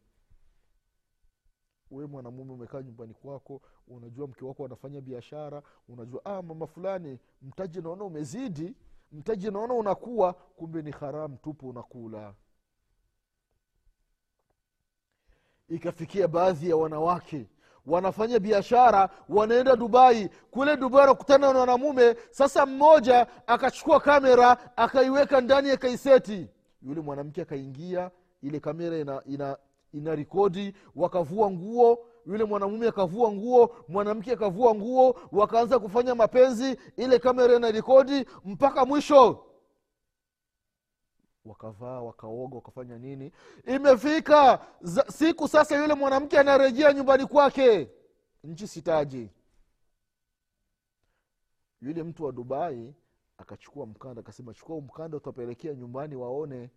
We 1.90 2.06
mwanamume 2.06 2.52
umekaa 2.52 2.82
nyumbani 2.82 3.14
kwako 3.14 3.62
unajua 3.88 4.26
mke 4.26 4.44
wako 4.44 4.64
anafanya 4.64 5.00
biashara 5.00 5.62
unajua 5.88 6.24
ah, 6.24 6.42
mama 6.42 6.66
fulani 6.66 7.18
mtaji 7.42 7.80
naona 7.82 8.04
umezidi 8.04 8.74
mtaji 9.12 9.50
naona 9.50 9.74
unakuwa 9.74 10.32
kumbe 10.32 10.82
ni 10.82 10.90
haramu 10.90 11.36
tupu 11.36 11.68
unakula. 11.68 12.34
Ikafikia 15.68 16.28
baadhi 16.28 16.68
ya 16.70 16.76
wanawake 16.76 17.46
wanafanya 17.86 18.38
biashara 18.38 19.08
wanaenda 19.28 19.76
dubai. 19.76 20.30
Kule 20.50 20.76
dubai 20.76 21.00
wanakutana 21.00 21.52
na 21.52 21.58
wanamume. 21.58 22.16
Sasa 22.30 22.66
mmoja 22.66 23.26
akachukua 23.46 24.00
kamera 24.00 24.76
akaiweka 24.76 25.40
ndani 25.40 25.68
ya 25.68 25.76
kaiseti. 25.76 26.46
Yule 26.82 27.00
mwanamke 27.00 27.42
akaingia 27.42 28.10
ile 28.42 28.60
kamera 28.60 28.98
ina, 28.98 29.22
ina, 29.26 29.56
ina 29.92 30.14
rikodi 30.14 30.74
wakavua 30.96 31.50
nguo. 31.50 31.98
Yule 32.26 32.44
mwanamume 32.44 32.88
akavua 32.88 33.32
nguo 33.32 33.76
mwanamke 33.88 34.32
akavua 34.32 34.74
nguo 34.74 35.18
wakaanza 35.32 35.78
kufanya 35.78 36.14
mapenzi. 36.14 36.76
Ile 36.96 37.18
kamera 37.18 37.54
ina 37.56 37.70
rikodi 37.70 38.26
mpaka 38.44 38.84
mwisho 38.84 39.45
wakavaa 41.46 42.00
wakaoga 42.00 42.56
wakafanya 42.56 42.98
nini. 42.98 43.32
Imefika 43.66 44.58
za, 44.80 45.04
siku 45.08 45.48
sasa 45.48 45.76
yule 45.80 45.94
mwanamke 45.94 46.38
anarejea 46.38 46.92
nyumbani 46.92 47.26
kwake. 47.26 47.90
Nchi 48.44 48.68
sitaji. 48.68 49.30
Yule 51.80 52.02
mtu 52.02 52.24
wa 52.24 52.32
dubai 52.32 52.94
akachukua 53.38 53.86
mkanda 53.86 54.20
akasema 54.20 54.54
chukua 54.54 54.80
mkanda 54.80 55.16
utapelekea 55.16 55.74
nyumbani 55.74 56.16
waone. 56.16 56.70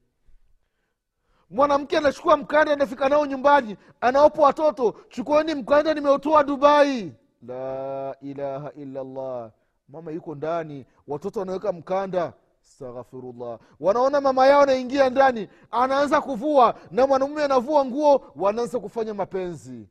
Mwanamke 1.50 1.98
anachukua 1.98 2.38
mkanda 2.38 2.74
anafika 2.74 3.10
nao 3.10 3.26
nyumbani 3.26 3.78
anaopa 4.02 4.42
watoto 4.42 4.92
chukueni 5.10 5.56
mkanda 5.56 5.94
nimeutoa 5.94 6.44
dubai. 6.44 7.14
La 7.48 8.16
ilaha 8.22 8.72
illallah. 8.74 9.52
Mama 9.90 10.12
yuko 10.12 10.36
ndani 10.36 10.86
watoto 11.08 11.40
wanaweka 11.40 11.72
mkanda 11.74 12.34
astaghfirullah. 12.70 13.60
Wanaona 13.80 14.22
mama 14.22 14.48
yao 14.48 14.62
anaingia 14.62 15.10
ndani 15.10 15.50
anaanza 15.72 16.22
kuvua 16.22 16.76
na 16.92 17.08
mwanamume 17.08 17.44
anavua 17.44 17.86
nguo 17.86 18.32
wanaanza 18.36 18.80
kufanya 18.80 19.14
mapenzi. 19.14 19.88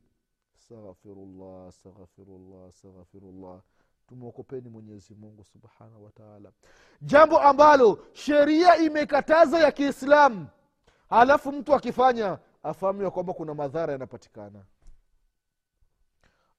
Astaghfirullah 0.57 1.67
astaghfirullah 1.67 2.67
astaghfirullah. 2.69 3.61
Tumwokopeni 4.07 4.69
mwenyezi 4.69 5.15
mungu 5.15 5.43
subhanahu 5.43 6.03
wataala 6.05 6.51
jambo 7.01 7.39
ambalo 7.39 7.99
sheria 8.13 8.77
imekataza 8.77 9.59
ya 9.59 9.71
kiislamu 9.71 10.47
halafu 11.09 11.51
mtu 11.51 11.75
akifanya 11.75 12.37
afahamu 12.63 13.03
ya 13.03 13.11
kwamba 13.11 13.33
kuna 13.33 13.53
madhara 13.53 13.93
yanapatikana. 13.93 14.65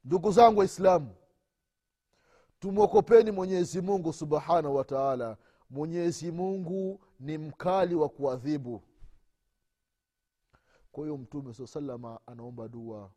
Ndugu 0.04 0.33
zangu 0.33 0.59
waislamu 0.59 1.09
tumwokopeni 2.61 3.30
mwenyezi 3.30 3.80
mungu 3.80 4.12
subhanahu 4.12 4.76
wataala 4.76 5.37
mwenyezi 5.70 6.33
mungu 6.33 7.00
ni 7.20 7.38
mkali 7.38 7.94
wa 7.94 8.09
kuadhibu. 8.09 8.83
Kwa 10.92 11.04
hiyo 11.04 11.16
mtume 11.16 11.54
saa 11.54 11.66
salama 11.66 12.20
anaomba 12.26 12.68
dua 12.68 13.11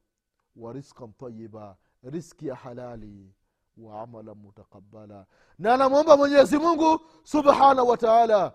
wa 0.55 0.73
riskan 0.73 1.13
tayiba 1.13 1.77
riski 2.03 2.47
ya 2.47 2.55
halali 2.55 3.33
wa 3.77 4.01
amala 4.01 4.35
mutakabala 4.35 5.25
na 5.59 5.73
anamwomba 5.73 6.17
mwenyezi 6.17 6.57
mungu 6.57 6.99
subhanahu 7.23 7.87
wa 7.89 7.97
taala 7.97 8.53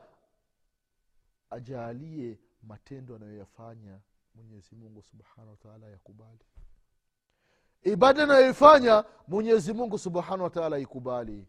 ajaalie 1.51 2.39
matendo 2.63 3.17
anayoyafanya 3.17 4.01
mwenyezi 4.35 4.75
mungu 4.77 5.03
subhanahu 5.03 5.51
wataala 5.51 5.87
yakubali. 5.87 6.45
Ibada 7.83 8.23
anayoifanya 8.23 9.05
mwenyezi 9.29 9.73
mungu 9.73 9.99
subhanahu 9.99 10.43
wataala 10.43 10.79
ikubali 10.79 11.47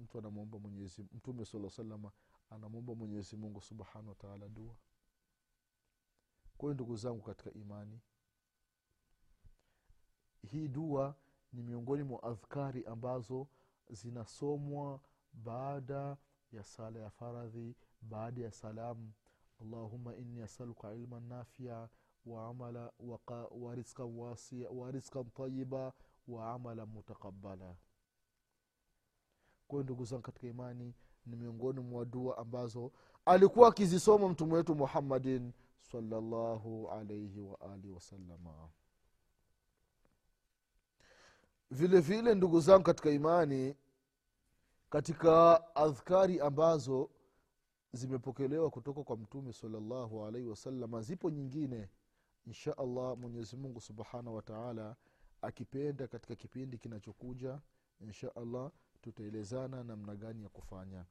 mtu 0.00 0.18
anamwomba 0.18 0.58
mwenyezi 0.58 1.02
mtume 1.02 1.44
sala 1.44 1.70
salama 1.70 2.12
anamwomba 2.50 2.94
mwenyezi 2.94 3.36
mungu 3.36 3.60
subhanahu 3.60 4.08
wataala 4.08 4.48
dua. 4.48 4.74
Kwa 6.56 6.66
hiyo 6.66 6.74
ndugu 6.74 6.96
zangu 6.96 7.22
katika 7.22 7.52
imani 7.52 8.00
hii 10.42 10.68
dua 10.68 11.14
ni 11.52 11.62
miongoni 11.62 12.02
mwa 12.02 12.22
adhkari 12.22 12.84
ambazo 12.84 13.48
zinasomwa 13.90 15.00
baada 15.32 16.16
ya 16.52 16.64
sala 16.64 17.00
ya 17.00 17.10
faradhi 17.10 17.76
baada 18.02 18.42
ya 18.42 18.52
salamu 18.52 19.12
allahuma 19.60 20.16
inni 20.16 20.42
asaluka 20.42 20.94
ilman 20.94 21.22
nafia 21.28 21.88
waamala 22.26 22.92
wariskan 23.50 24.06
wasia 24.18 24.70
wariskan 24.70 25.30
tayiba 25.30 25.92
wa 26.28 26.52
amala 26.52 26.86
kwayo 29.74 29.84
ndugu 29.84 30.04
zangu 30.04 30.22
katika 30.22 30.46
imani 30.46 30.94
ni 31.26 31.36
miongoni 31.36 31.80
mwa 31.80 32.04
dua 32.04 32.38
ambazo 32.38 32.92
alikuwa 33.24 33.68
akizisoma 33.68 34.28
mtume 34.28 34.54
wetu 34.54 34.74
muhammadin 34.74 35.52
salllahu 35.80 36.90
alaihi 36.90 37.40
waalihi 37.40 37.90
wasalama 37.94 38.68
vile 41.70 42.00
vile 42.00 42.34
ndugu 42.34 42.60
zangu 42.60 42.84
katika 42.84 43.10
imani 43.10 43.76
katika 44.90 45.62
adhkari 45.76 46.40
ambazo 46.40 47.10
zimepokelewa 47.92 48.70
kutoka 48.70 49.02
kwa 49.02 49.16
mtume 49.16 49.52
salllahu 49.52 50.24
alaihi 50.24 50.48
wasalama 50.48 51.00
zipo 51.02 51.30
nyingine. 51.30 51.88
Insha 52.46 52.78
allah 52.78 53.16
mwenyezimungu 53.18 53.80
subhanahu 53.80 54.36
wataala 54.36 54.96
akipenda 55.42 56.08
katika 56.08 56.34
kipindi 56.36 56.78
kinachokuja 56.78 57.60
insha 58.00 58.36
allah 58.36 58.70
tutaelezana 59.04 59.84
namna 59.84 60.14
gani 60.16 60.42
ya 60.42 60.48
kufanya. 60.48 61.04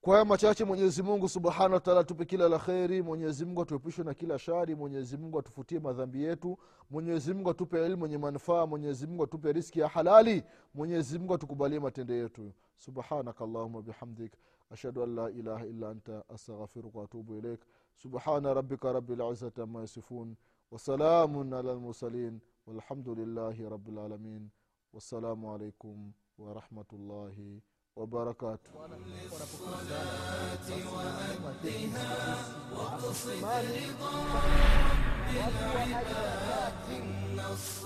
Kwa 0.00 0.12
haya 0.14 0.24
machache 0.24 0.64
mwenyezi 0.64 1.02
mungu 1.02 1.28
subhanahu 1.28 1.74
wataala 1.74 2.00
atupe 2.00 2.24
kila 2.24 2.48
la 2.48 2.58
kheri. 2.58 3.02
Mwenyezimungu 3.02 3.62
atuepushe 3.62 4.02
na 4.02 4.14
kila 4.14 4.38
shari. 4.38 4.74
Mwenyezimungu 4.74 5.38
atufutie 5.38 5.78
madhambi 5.78 6.22
yetu. 6.22 6.58
Mwenyezimungu 6.90 7.50
atupe 7.50 7.84
elimu 7.84 8.04
yenye 8.04 8.18
manufaa. 8.18 8.66
Mwenyezimungu 8.66 9.24
atupe 9.24 9.52
riski 9.52 9.80
ya 9.80 9.88
halali. 9.88 10.44
Mwenyezimungu 10.74 11.34
atukubalie 11.34 11.80
matendo 11.80 12.14
yetu. 12.14 12.52
Subhanaka 12.76 13.44
allahuma 13.44 13.82
bihamdik. 13.82 14.32
Ashhadu 14.70 15.02
an 15.02 15.14
la 15.14 15.30
ilaha 15.30 15.66
illa 15.66 15.88
anta. 15.90 16.24
Astaghfiruka 16.28 16.98
waatubu 16.98 17.36
ilaik 17.38 17.60
subhana 17.96 18.54
rabika 18.54 18.92
rabilizati 18.92 19.60
ama 19.60 19.80
yasifun. 19.80 20.36
Wasalamun 20.70 21.52
ala 21.52 21.74
lmursalin 21.74 22.40
walhamdulilahi 22.66 23.68
rabilalamin 23.68 24.48
wassalamu 24.92 25.52
alaikum 25.54 26.12
warahmatullahi 26.40 27.62
wabarakatuh 27.96 28.72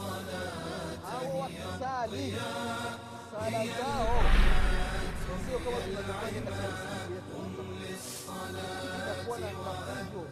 au 0.05 1.41
wakisali 1.41 2.35
sala 3.33 3.65
zao 3.67 4.23
sio 5.47 5.59
kama 5.59 5.77
tunavyofanya 5.81 6.41
katika 6.41 6.69
msikiti 6.69 7.13
yetu 7.13 7.35
itakuwa 8.97 9.39
na 9.39 9.47
mafunzo 9.53 10.23